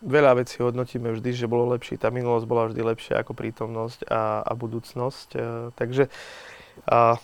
[0.00, 2.00] veľa vecí hodnotíme vždy, že bolo lepšie.
[2.00, 5.28] Tá minulosť bola vždy lepšia ako prítomnosť a, a budúcnosť.
[5.36, 5.40] A,
[5.76, 6.08] takže
[6.88, 7.20] a,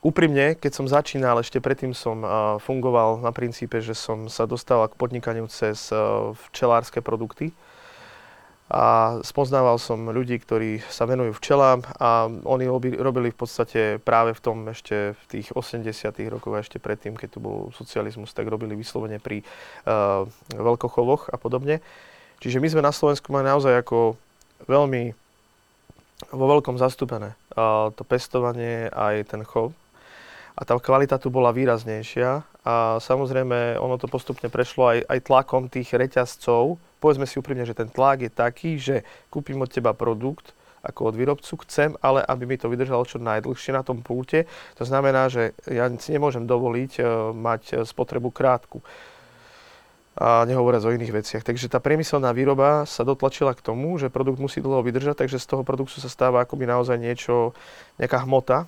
[0.00, 2.28] úprimne, keď som začínal, ešte predtým som a,
[2.60, 7.52] fungoval na princípe, že som sa dostal k podnikaniu cez a, včelárske produkty
[8.66, 12.66] a spoznával som ľudí, ktorí sa venujú včelám a oni
[12.98, 15.86] robili v podstate práve v tom ešte v tých 80
[16.26, 19.46] rokoch a ešte predtým, keď tu bol socializmus, tak robili vyslovene pri
[19.86, 21.78] uh, veľkochovoch a podobne.
[22.40, 24.16] Čiže my sme na Slovensku mali naozaj ako
[24.68, 25.14] veľmi
[26.32, 27.36] vo veľkom zastúpené
[27.92, 29.72] to pestovanie aj ten chov.
[30.56, 35.68] A tá kvalita tu bola výraznejšia a samozrejme ono to postupne prešlo aj, aj tlakom
[35.68, 40.56] tých reťazcov, povedzme si úprimne, že ten tlak je taký, že kúpim od teba produkt,
[40.80, 44.48] ako od výrobcu, chcem, ale aby mi to vydržalo čo najdlhšie na tom pulte.
[44.80, 48.80] To znamená, že ja si nemôžem dovoliť uh, mať spotrebu krátku.
[50.16, 51.42] A nehovoriac o iných veciach.
[51.44, 55.46] Takže tá priemyselná výroba sa dotlačila k tomu, že produkt musí dlho vydržať, takže z
[55.46, 57.52] toho produktu sa stáva akoby naozaj niečo,
[58.00, 58.64] nejaká hmota,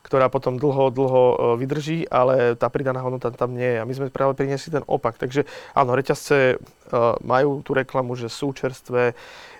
[0.00, 3.78] ktorá potom dlho, dlho e, vydrží, ale tá pridaná hodnota tam nie je.
[3.78, 5.20] A my sme práve priniesli ten opak.
[5.20, 5.44] Takže
[5.76, 6.56] áno, reťazce e,
[7.20, 9.12] majú tú reklamu, že sú čerstvé.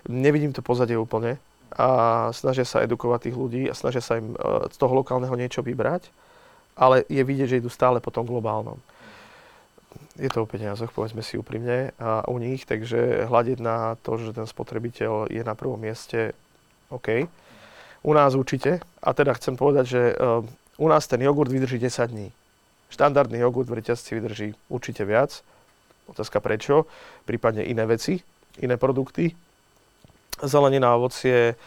[0.09, 1.37] Nevidím to pozadie úplne
[1.71, 1.87] a
[2.35, 6.11] snažia sa edukovať tých ľudí a snažia sa im e, z toho lokálneho niečo vybrať,
[6.75, 8.75] ale je vidieť, že idú stále po tom globálnom.
[10.21, 14.37] Je to o peniazoch, povedzme si úprimne, a u nich, takže hľadiť na to, že
[14.37, 16.37] ten spotrebiteľ je na prvom mieste,
[16.93, 17.25] OK.
[18.05, 18.85] U nás určite.
[19.01, 20.45] A teda chcem povedať, že uh,
[20.77, 22.29] u nás ten jogurt vydrží 10 dní.
[22.93, 25.41] Štandardný jogurt v reťazci vydrží určite viac.
[26.05, 26.85] Otázka prečo,
[27.25, 28.21] prípadne iné veci,
[28.61, 29.33] iné produkty.
[30.43, 31.57] Zelenina a ovocie,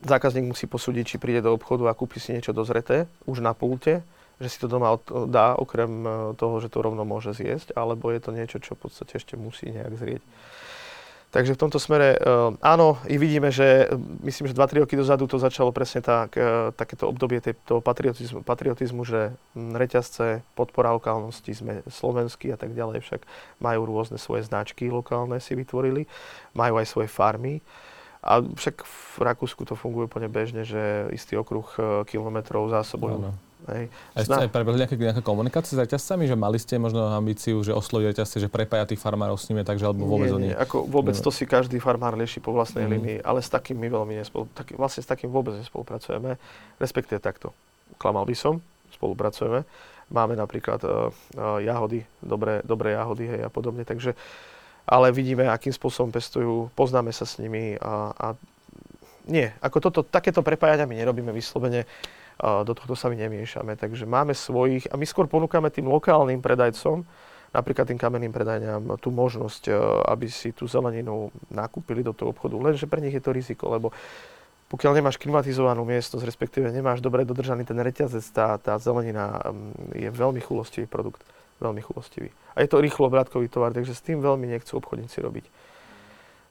[0.00, 4.00] zákazník musí posúdiť, či príde do obchodu a kúpi si niečo dozreté, už na pulte,
[4.40, 4.96] že si to doma
[5.28, 8.88] dá, okrem e, toho, že to rovno môže zjesť, alebo je to niečo, čo v
[8.88, 10.24] podstate ešte musí nejak zrieť.
[11.30, 13.86] Takže v tomto smere uh, áno, i vidíme, že
[14.26, 16.34] myslím, že 2-3 roky dozadu to začalo presne tak,
[16.74, 23.22] takéto obdobie toho patriotizmu, patriotizmu, že reťazce, podpora lokálnosti, sme slovenskí a tak ďalej, však
[23.62, 26.10] majú rôzne svoje značky lokálne si vytvorili,
[26.50, 27.62] majú aj svoje farmy.
[28.26, 33.30] A však v Rakúsku to funguje úplne bežne, že istý okruh uh, kilometrov zásobujú.
[33.68, 33.92] Hej.
[34.16, 37.76] A ste aj prebehli nejaká, nejaká komunikácia s reťazcami, že mali ste možno ambíciu, že
[37.76, 40.54] osloviť reťazce, že prepája tých farmárov s nimi, takže alebo vôbec nie, nie.
[40.56, 42.90] Ako vôbec to si každý farmár rieši po vlastnej mm.
[42.90, 46.40] línii, ale s takým my veľmi nespolu, tak, vlastne s takým vôbec nespolupracujeme,
[46.80, 47.52] respektíve takto.
[48.00, 48.64] Klamal by som,
[48.96, 49.68] spolupracujeme.
[50.10, 54.16] Máme napríklad uh, uh, jahody, dobré, dobré jahody hej, a podobne, takže
[54.90, 58.26] ale vidíme, akým spôsobom pestujú, poznáme sa s nimi a, a
[59.30, 61.86] nie, ako toto, takéto prepájania my nerobíme vyslovene
[62.40, 63.76] do tohto sa my nemiešame.
[63.76, 67.04] Takže máme svojich a my skôr ponúkame tým lokálnym predajcom,
[67.52, 69.72] napríklad tým kamenným predajňam, tú možnosť, e,
[70.08, 72.56] aby si tú zeleninu nakúpili do toho obchodu.
[72.56, 73.92] Lenže pre nich je to riziko, lebo
[74.70, 79.42] pokiaľ nemáš klimatizovanú miestnosť, respektíve nemáš dobre dodržaný ten reťazec, tá, tá zelenina
[79.98, 81.26] je veľmi chulostivý produkt.
[81.58, 82.30] Veľmi chulostivý.
[82.56, 85.44] A je to rýchlo obrátkový tovar, takže s tým veľmi nechcú obchodníci robiť.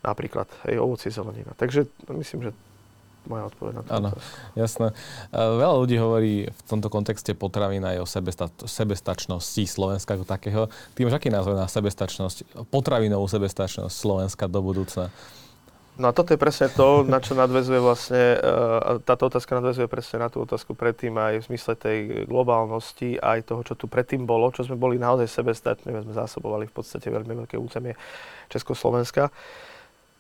[0.06, 1.56] Napríklad, aj ovoci, zelenina.
[1.58, 2.52] Takže myslím, že
[3.30, 3.90] moja odpoveď na to.
[3.94, 4.10] Áno,
[4.58, 4.92] jasné.
[5.32, 10.62] Veľa ľudí hovorí v tomto kontexte potravín aj o sebesta- sebestačnosti Slovenska ako takého.
[10.98, 15.14] Ty máš aký názor na sebestačnosť, potravinovú sebestačnosť Slovenska do budúcna?
[16.00, 20.24] No a toto je presne to, na čo nadvezuje vlastne, uh, táto otázka nadvezuje presne
[20.24, 24.48] na tú otázku predtým aj v zmysle tej globálnosti, aj toho, čo tu predtým bolo,
[24.56, 28.00] čo sme boli naozaj sebestační, sme zásobovali v podstate veľmi veľké územie
[28.48, 29.28] Československa.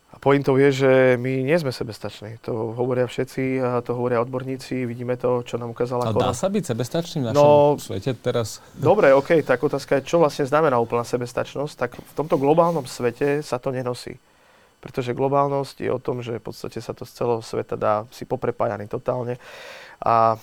[0.10, 0.91] A pointou je, že
[1.22, 2.41] my nie sme sebestační.
[2.41, 6.50] To hovoria všetci, a to hovoria odborníci, vidíme to, čo nám ukázala A dá sa
[6.50, 8.58] byť sebestačným v našom No, svete teraz?
[8.74, 11.74] Dobre, OK, tak otázka je, čo vlastne znamená úplná sebestačnosť.
[11.78, 14.17] Tak v tomto globálnom svete sa to nenosí.
[14.82, 18.26] Pretože globálnosť je o tom, že v podstate sa to z celého sveta dá si
[18.26, 19.38] poprepájany totálne.
[20.02, 20.41] A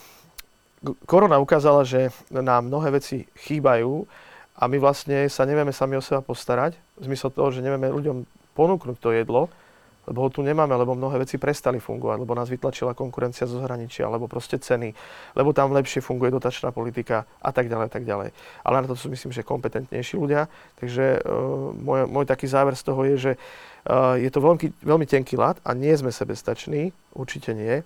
[1.11, 4.07] korona ukázala, že nám mnohé veci chýbajú
[4.57, 6.79] a my vlastne sa nevieme sami o seba postarať.
[7.01, 9.53] V zmysle toho, že nevieme ľuďom ponúknuť to jedlo,
[10.07, 14.07] lebo ho tu nemáme, lebo mnohé veci prestali fungovať, lebo nás vytlačila konkurencia zo zahraničia,
[14.07, 14.95] alebo proste ceny,
[15.35, 18.31] lebo tam lepšie funguje dotačná politika a tak ďalej, tak ďalej.
[18.63, 20.47] Ale na to sú myslím, že kompetentnejší ľudia.
[20.79, 25.07] Takže uh, môj, môj taký záver z toho je, že uh, je to veľmi, veľmi
[25.11, 27.83] tenký lat a nie sme sebestační, určite nie.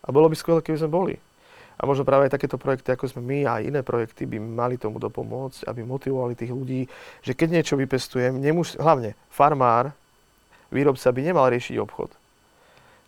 [0.00, 1.14] A bolo by skvelé, keby sme boli.
[1.76, 4.96] A možno práve aj takéto projekty, ako sme my a iné projekty, by mali tomu
[4.96, 6.88] dopomôcť, aby motivovali tých ľudí,
[7.20, 9.92] že keď niečo vypestujem, nemus- hlavne farmár,
[10.72, 12.10] výrobca by nemal riešiť obchod.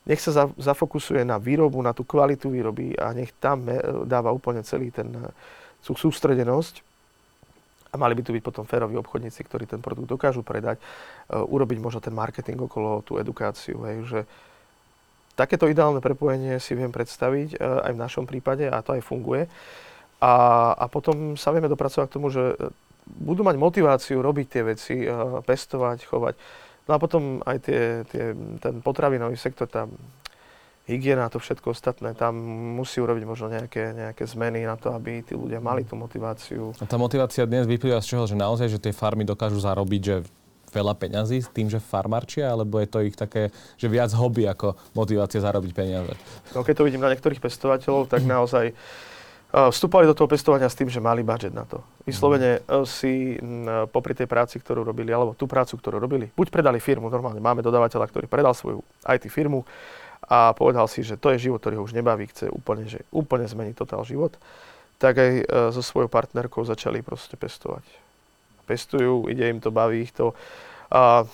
[0.05, 4.33] Nech sa za- zafokusuje na výrobu, na tú kvalitu výroby a nech tam me- dáva
[4.33, 5.33] úplne celý ten eh,
[5.81, 6.85] tú sústredenosť.
[7.89, 11.81] A mali by tu byť potom féroví obchodníci, ktorí ten produkt dokážu predať, uh, urobiť
[11.81, 14.21] možno ten marketing okolo, tú edukáciu, hej, že
[15.39, 19.47] takéto ideálne prepojenie si viem predstaviť uh, aj v našom prípade a to aj funguje.
[20.19, 20.35] A,
[20.75, 22.75] a potom sa vieme dopracovať k tomu, že eh,
[23.07, 26.35] budú mať motiváciu robiť tie veci, uh, pestovať, chovať.
[26.91, 29.87] No a potom aj tie, tie, ten potravinový sektor, tá
[30.89, 32.33] hygiena a to všetko ostatné, tam
[32.81, 36.73] musí urobiť možno nejaké, nejaké zmeny na to, aby tí ľudia mali tú motiváciu.
[36.81, 38.25] A tá motivácia dnes vyplýva z čoho?
[38.25, 40.17] Že naozaj, že tie farmy dokážu zarobiť, že
[40.71, 44.77] veľa peňazí s tým, že farmarčia, alebo je to ich také, že viac hobby ako
[44.95, 46.13] motivácia zarobiť peniaze?
[46.53, 50.77] No keď to vidím na niektorých pestovateľov, tak naozaj uh, vstúpali do toho pestovania s
[50.77, 51.81] tým, že mali budget na to.
[52.05, 53.37] Vyslovene uh, si
[53.93, 57.65] popri tej práci, ktorú robili, alebo tú prácu, ktorú robili, buď predali firmu, normálne máme
[57.65, 59.65] dodávateľa, ktorý predal svoju IT firmu
[60.29, 63.49] a povedal si, že to je život, ktorý ho už nebaví, chce úplne, že úplne
[63.49, 64.37] zmeniť totál život,
[64.99, 68.08] tak aj uh, so svojou partnerkou začali proste pestovať.
[68.69, 70.37] Pestujú, ide im to, baví ich to.
[70.93, 71.25] A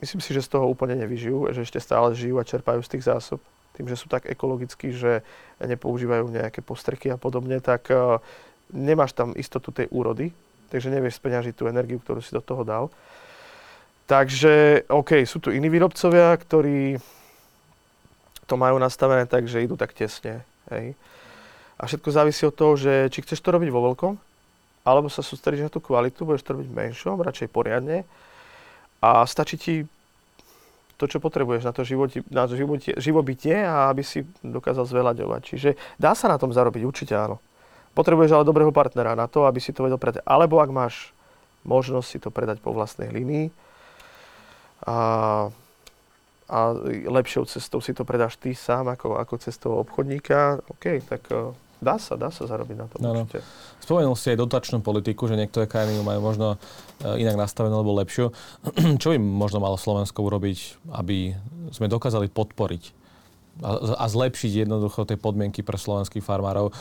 [0.00, 3.04] myslím si, že z toho úplne nevyžijú, že ešte stále žijú a čerpajú z tých
[3.04, 3.44] zásob.
[3.76, 5.20] Tým, že sú tak ekologickí, že
[5.60, 8.18] nepoužívajú nejaké postreky a podobne, tak uh,
[8.72, 10.32] nemáš tam istotu tej úrody,
[10.72, 12.90] takže nevieš speňažiť tú energiu, ktorú si do toho dal.
[14.08, 16.96] Takže, OK, sú tu iní výrobcovia, ktorí
[18.48, 20.40] to majú nastavené tak, že idú tak tesne.
[20.72, 20.96] Hej.
[21.76, 24.16] A všetko závisí od toho, že či chceš to robiť vo veľkom,
[24.82, 28.04] alebo sa sústredíš na tú kvalitu, budeš to robiť menšom, radšej poriadne.
[28.98, 29.74] A stačí ti
[30.98, 35.40] to, čo potrebuješ na to životi, na životi, živobytie a aby si dokázal zveľaďovať.
[35.46, 37.38] Čiže dá sa na tom zarobiť, určite áno.
[37.94, 40.26] Potrebuješ ale dobrého partnera na to, aby si to vedel predať.
[40.26, 41.14] Alebo ak máš
[41.62, 43.50] možnosť si to predať po vlastnej línii
[44.86, 44.98] a,
[46.46, 46.58] a
[47.06, 51.96] lepšou cestou si to predáš ty sám ako, ako cestou obchodníka, OK, tak uh, dá
[51.96, 53.22] sa, dá sa zarobiť na tom No, no.
[53.24, 53.42] určite.
[53.82, 56.46] Spomenul si aj dotačnú politiku, že niektoré krajiny ju majú možno
[57.00, 58.34] e, inak nastavenú alebo lepšiu.
[59.02, 61.32] Čo by možno malo Slovensko urobiť, aby
[61.72, 62.98] sme dokázali podporiť
[63.58, 66.70] a, a zlepšiť jednoducho tie podmienky pre slovenských farmárov.
[66.70, 66.72] E,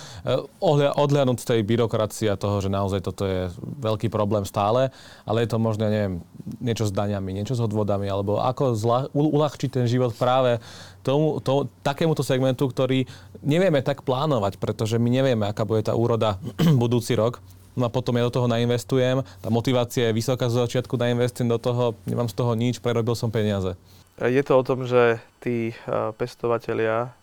[0.62, 3.50] Ohľa, odhľadnúť tej byrokracie a toho, že naozaj toto je
[3.82, 4.94] veľký problém stále,
[5.26, 6.22] ale je to možno, neviem,
[6.62, 10.62] niečo s daňami, niečo s odvodami, alebo ako zla, u- uľahčiť ten život práve
[11.02, 13.08] tomu, to, takémuto segmentu, ktorý
[13.44, 16.42] nevieme tak plánovať, pretože my nevieme, aká bude tá úroda
[16.82, 17.42] budúci rok.
[17.78, 21.62] No a potom ja do toho nainvestujem, tá motivácia je vysoká z začiatku, nainvestujem do
[21.62, 23.78] toho, nemám z toho nič, prerobil som peniaze.
[24.18, 27.14] Je to o tom, že tí uh, pestovatelia,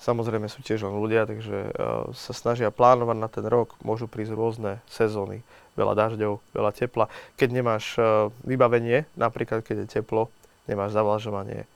[0.00, 3.76] samozrejme sú tiež len ľudia, takže uh, sa snažia plánovať na ten rok.
[3.84, 5.44] Môžu prísť rôzne sezóny,
[5.76, 7.12] veľa dažďov, veľa tepla.
[7.36, 10.32] Keď nemáš uh, vybavenie, napríklad keď je teplo,
[10.64, 11.68] nemáš zavlažovanie,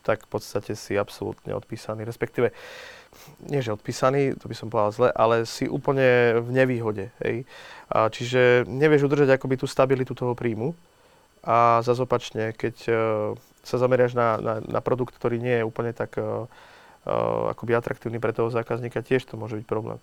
[0.00, 2.08] tak v podstate si absolútne odpísaný.
[2.08, 2.56] Respektíve,
[3.46, 7.10] nie že odpísaný, to by som povedal zle, ale si úplne v nevýhode.
[7.24, 7.44] Hej.
[7.90, 10.72] A čiže nevieš udržať akoby tú stabilitu toho príjmu.
[11.40, 12.04] A zase
[12.52, 12.96] keď uh,
[13.64, 16.44] sa zameriaš na, na, na produkt, ktorý nie je úplne tak uh,
[17.50, 19.96] akoby atraktívny pre toho zákazníka, tiež to môže byť problém.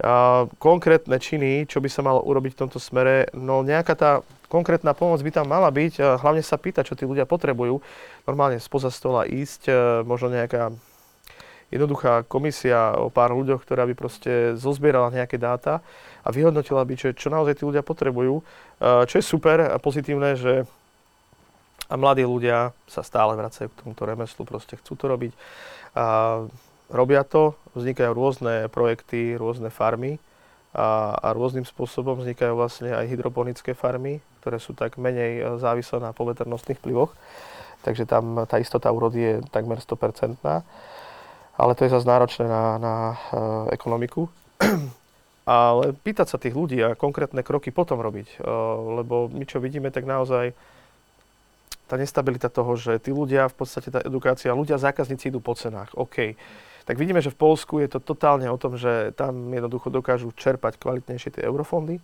[0.00, 4.10] Uh, konkrétne činy, čo by sa malo urobiť v tomto smere, no nejaká tá
[4.48, 7.84] konkrétna pomoc by tam mala byť, hlavne sa pýtať, čo tí ľudia potrebujú.
[8.24, 9.68] Normálne spoza stola ísť,
[10.08, 10.72] možno nejaká
[11.72, 15.80] jednoduchá komisia o pár ľuďoch, ktorá by proste zozbierala nejaké dáta
[16.20, 18.44] a vyhodnotila by, čo, čo naozaj tí ľudia potrebujú.
[18.78, 20.68] Uh, čo je super a pozitívne, že
[21.92, 25.32] a mladí ľudia sa stále vracajú k tomuto remeslu, proste chcú to robiť.
[25.92, 26.04] A
[26.88, 30.16] robia to, vznikajú rôzne projekty, rôzne farmy
[30.72, 36.16] a, a rôznym spôsobom vznikajú vlastne aj hydroponické farmy, ktoré sú tak menej závislé na
[36.16, 37.12] poveternostných vplyvoch.
[37.84, 40.40] takže tam tá istota úrody je takmer 100%.
[41.56, 44.28] Ale to je zase náročné na, na uh, ekonomiku.
[45.42, 48.38] ale pýtať sa tých ľudí a konkrétne kroky potom robiť.
[48.38, 50.54] Uh, lebo my čo vidíme, tak naozaj
[51.90, 55.92] tá nestabilita toho, že tí ľudia, v podstate tá edukácia, ľudia, zákazníci idú po cenách.
[55.92, 56.38] OK.
[56.88, 60.80] Tak vidíme, že v Polsku je to totálne o tom, že tam jednoducho dokážu čerpať
[60.80, 62.02] kvalitnejšie tie eurofondy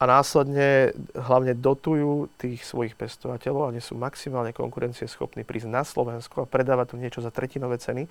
[0.00, 6.44] a následne hlavne dotujú tých svojich pestovateľov a nie sú maximálne konkurencieschopní prísť na Slovensko
[6.44, 8.08] a predávať tu niečo za tretinové ceny,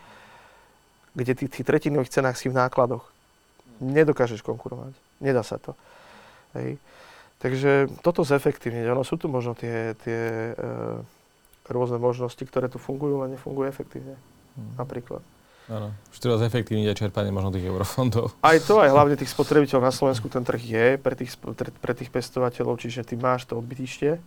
[1.14, 3.05] kde tých, tých tretinových cenách si v nákladoch
[3.80, 4.93] nedokážeš konkurovať.
[5.24, 5.74] Nedá sa to.
[6.55, 6.78] Hej.
[7.39, 8.84] Takže toto zefektívne.
[8.91, 10.64] Ono sú tu možno tie, tie e,
[11.72, 14.20] rôzne možnosti, ktoré tu fungujú, ale nefungujú efektívne.
[14.60, 14.76] Hmm.
[14.76, 15.24] Napríklad.
[15.70, 18.34] Áno, už teraz efektívne čerpanie možno tých eurofondov.
[18.41, 21.93] Aj to, aj hlavne tých spotrebiteľov na Slovensku ten trh je pre tých, pre, pre
[21.93, 24.18] tých pestovateľov, čiže ty máš to odbytište.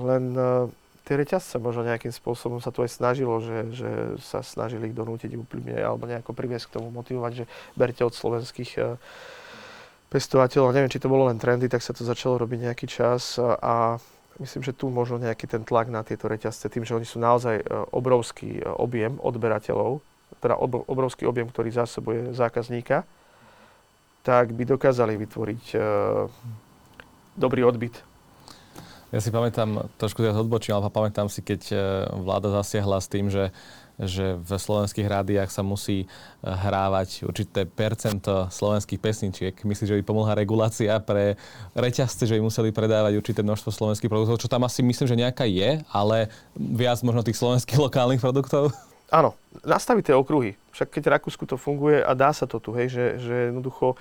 [0.00, 0.72] Len uh,
[1.04, 3.90] tie reťazce možno nejakým spôsobom sa to aj snažilo, že, že
[4.24, 7.44] sa snažili ich donútiť úplne alebo nejako priviesť k tomu motivovať, že
[7.76, 8.96] berte od slovenských uh,
[10.08, 10.72] pestovateľov.
[10.72, 14.00] Neviem, či to bolo len trendy, tak sa to začalo robiť nejaký čas a,
[14.40, 17.60] myslím, že tu možno nejaký ten tlak na tieto reťazce, tým, že oni sú naozaj
[17.60, 20.00] e, obrovský objem odberateľov,
[20.40, 23.04] teda obrovský objem, ktorý zásobuje zákazníka,
[24.24, 25.76] tak by dokázali vytvoriť
[27.36, 28.13] dobrý odbyt.
[29.14, 31.76] Ja si pamätám, trošku teraz odbočím, ale pamätám si, keď e,
[32.18, 33.54] vláda zasiahla s tým, že
[33.94, 36.06] že v slovenských rádiách sa musí e,
[36.42, 39.54] hrávať určité percento slovenských pesničiek.
[39.54, 41.38] Myslíš, že by pomohla regulácia pre
[41.78, 45.46] reťazce, že by museli predávať určité množstvo slovenských produktov, čo tam asi myslím, že nejaká
[45.46, 46.26] je, ale
[46.58, 48.74] viac možno tých slovenských lokálnych produktov?
[49.14, 50.58] Áno, nastaviť tie okruhy.
[50.74, 53.94] Však keď v Rakúsku to funguje a dá sa to tu, hej, že, že jednoducho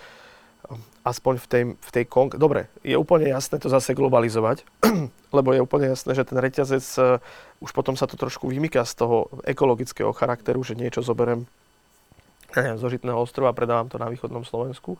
[1.03, 4.63] aspoň v tej, v tej konk- Dobre, je úplne jasné to zase globalizovať,
[5.37, 7.19] lebo je úplne jasné, že ten reťazec, uh,
[7.59, 11.43] už potom sa to trošku vymýka z toho ekologického charakteru, že niečo zoberiem
[12.53, 14.95] neviem, zo Žitného ostrova a predávam to na východnom Slovensku.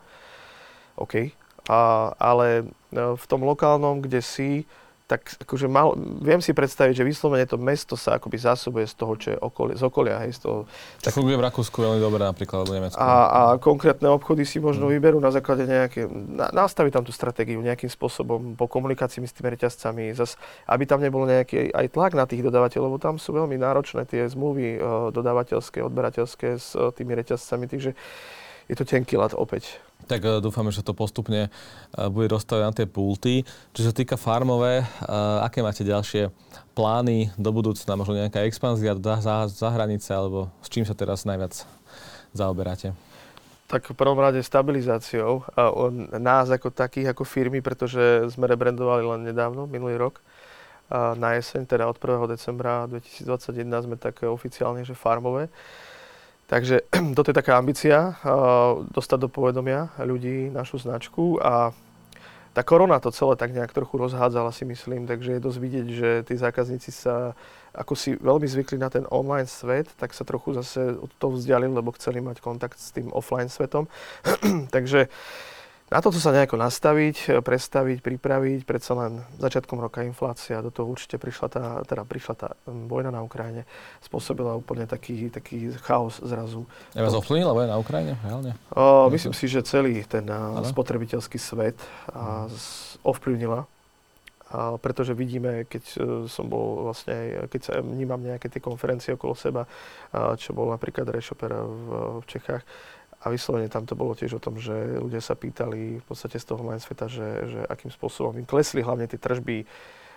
[0.98, 1.32] OK.
[1.70, 4.68] A, ale uh, v tom lokálnom, kde si,
[5.04, 9.14] tak akože mal, viem si predstaviť, že vyslovene to mesto sa akoby zásobuje z toho,
[9.20, 10.24] čo je okolie, z okolia.
[10.24, 10.58] Hej, z toho,
[11.04, 12.98] tak, funguje v Rakúsku veľmi dobre napríklad, alebo Nemecku.
[12.98, 14.94] A, a konkrétne obchody si možno hmm.
[14.96, 19.52] vyberú na základe nejaké, na, nastaviť tam tú stratégiu nejakým spôsobom po komunikácii s tými
[19.52, 20.40] reťazcami, zas,
[20.72, 24.24] aby tam nebolo nejaký aj tlak na tých dodávateľov, lebo tam sú veľmi náročné tie
[24.32, 27.92] zmluvy uh, dodávateľské, odberateľské s uh, tými reťazcami, takže
[28.72, 29.84] je to tenký lat opäť.
[30.08, 33.48] Tak uh, dúfame, že to postupne uh, bude dostavené na tie pulty.
[33.72, 36.30] Čo sa týka farmové, uh, aké máte ďalšie
[36.76, 38.00] plány do budúcna?
[38.00, 41.64] Možno nejaká expanzia za, za hranice, alebo s čím sa teraz najviac
[42.36, 42.92] zaoberáte?
[43.72, 45.50] Tak v prvom rade stabilizáciou
[46.22, 50.22] nás ako takých, ako firmy, pretože sme rebrandovali len nedávno, minulý rok,
[50.94, 52.38] na jeseň, teda od 1.
[52.38, 55.50] decembra 2021 sme také oficiálne, že farmové.
[56.48, 56.88] Takže
[57.18, 58.18] toto je taká ambícia,
[58.92, 61.72] dostať do povedomia ľudí našu značku a
[62.54, 66.10] tá korona to celé tak nejak trochu rozhádzala si myslím, takže je dosť vidieť, že
[66.30, 67.34] tí zákazníci sa
[67.74, 71.74] ako si veľmi zvykli na ten online svet, tak sa trochu zase od toho vzdialili,
[71.74, 73.90] lebo chceli mať kontakt s tým offline svetom.
[74.76, 75.10] takže
[75.94, 78.66] na toto sa nejako nastaviť, prestaviť, pripraviť.
[78.66, 83.22] Predsa len začiatkom roka inflácia, do toho určite prišla tá, teda prišla tá vojna na
[83.22, 83.70] Ukrajine,
[84.02, 86.66] spôsobila úplne taký, taký chaos zrazu.
[86.98, 88.18] Ja vás ovplyvnila vojna na Ukrajine?
[88.26, 88.58] Reálne?
[88.74, 90.66] O, myslím si, že celý ten Ale?
[90.66, 91.78] spotrebiteľský svet
[92.10, 93.70] a, z, ovplyvnila
[94.54, 95.98] a pretože vidíme, keď e,
[96.30, 99.66] som bol vlastne, keď sa vnímam nejaké tie konferencie okolo seba,
[100.38, 101.88] čo bol napríklad Reshopper v,
[102.22, 102.62] v Čechách,
[103.24, 106.46] a vyslovene tam to bolo tiež o tom, že ľudia sa pýtali v podstate z
[106.46, 109.64] toho online sveta, že, že akým spôsobom im klesli hlavne tie tržby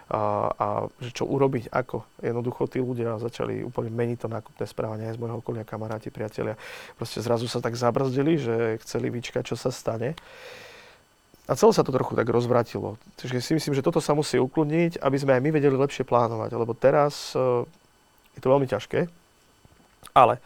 [0.07, 0.67] a, a
[1.03, 2.07] že čo urobiť, ako.
[2.23, 6.55] Jednoducho tí ľudia začali úplne meniť to nákupné správanie aj z môjho okolia, kamaráti, priatelia.
[6.95, 10.15] Proste zrazu sa tak zabrzdili, že chceli vyčkať, čo sa stane.
[11.47, 12.99] A celé sa to trochu tak rozvratilo.
[13.19, 16.51] Takže si myslím, že toto sa musí ukludniť, aby sme aj my vedeli lepšie plánovať,
[16.59, 17.63] lebo teraz uh,
[18.35, 19.07] je to veľmi ťažké.
[20.11, 20.43] Ale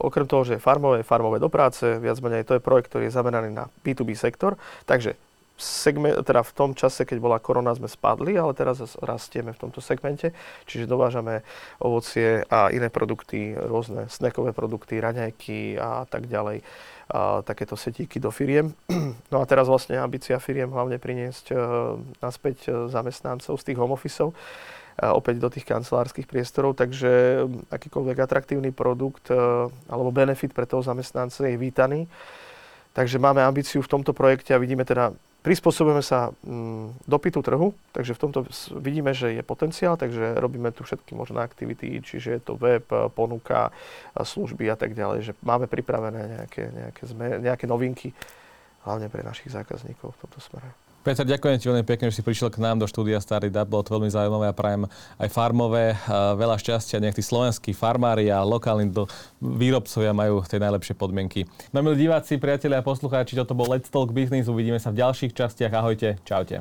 [0.00, 3.16] okrem toho, že je farmové, farmové do práce, viac menej to je projekt, ktorý je
[3.16, 4.56] zameraný na B2B sektor.
[4.88, 5.16] Takže
[5.60, 9.84] segment, teda v tom čase, keď bola korona, sme spadli, ale teraz rastieme v tomto
[9.84, 10.32] segmente,
[10.64, 11.44] čiže dovážame
[11.78, 16.64] ovocie a iné produkty, rôzne snackové produkty, raňajky a tak ďalej,
[17.10, 18.72] a takéto setíky do firiem.
[19.30, 21.58] No a teraz vlastne ambícia firiem hlavne priniesť uh,
[22.18, 24.34] naspäť uh, zamestnancov z tých home officeov
[25.00, 29.36] opäť do tých kancelárskych priestorov, takže akýkoľvek atraktívny produkt e,
[29.88, 32.04] alebo benefit pre toho zamestnanca je vítaný.
[32.92, 38.12] Takže máme ambíciu v tomto projekte a vidíme teda prispôsobujeme sa mm, dopytu trhu, takže
[38.12, 38.38] v tomto
[38.76, 42.84] vidíme, že je potenciál, takže robíme tu všetky možné aktivity, čiže je to web,
[43.16, 43.72] ponuka,
[44.12, 48.12] služby a tak ďalej, že máme pripravené nejaké, nejaké, zme, nejaké novinky,
[48.84, 50.89] hlavne pre našich zákazníkov v tomto smere.
[51.00, 53.64] Peter, ďakujem ti veľmi pekne, že si prišiel k nám do štúdia Starý Dub.
[53.72, 54.84] Bolo to veľmi zaujímavé a prajem
[55.16, 55.96] aj farmové.
[56.12, 58.92] Veľa šťastia, nech tí slovenskí farmári a lokálni
[59.40, 61.48] výrobcovia majú tie najlepšie podmienky.
[61.72, 64.52] No milí diváci, priatelia a poslucháči, toto bol Let's Talk Business.
[64.52, 65.72] Uvidíme sa v ďalších častiach.
[65.72, 66.60] Ahojte, čaute.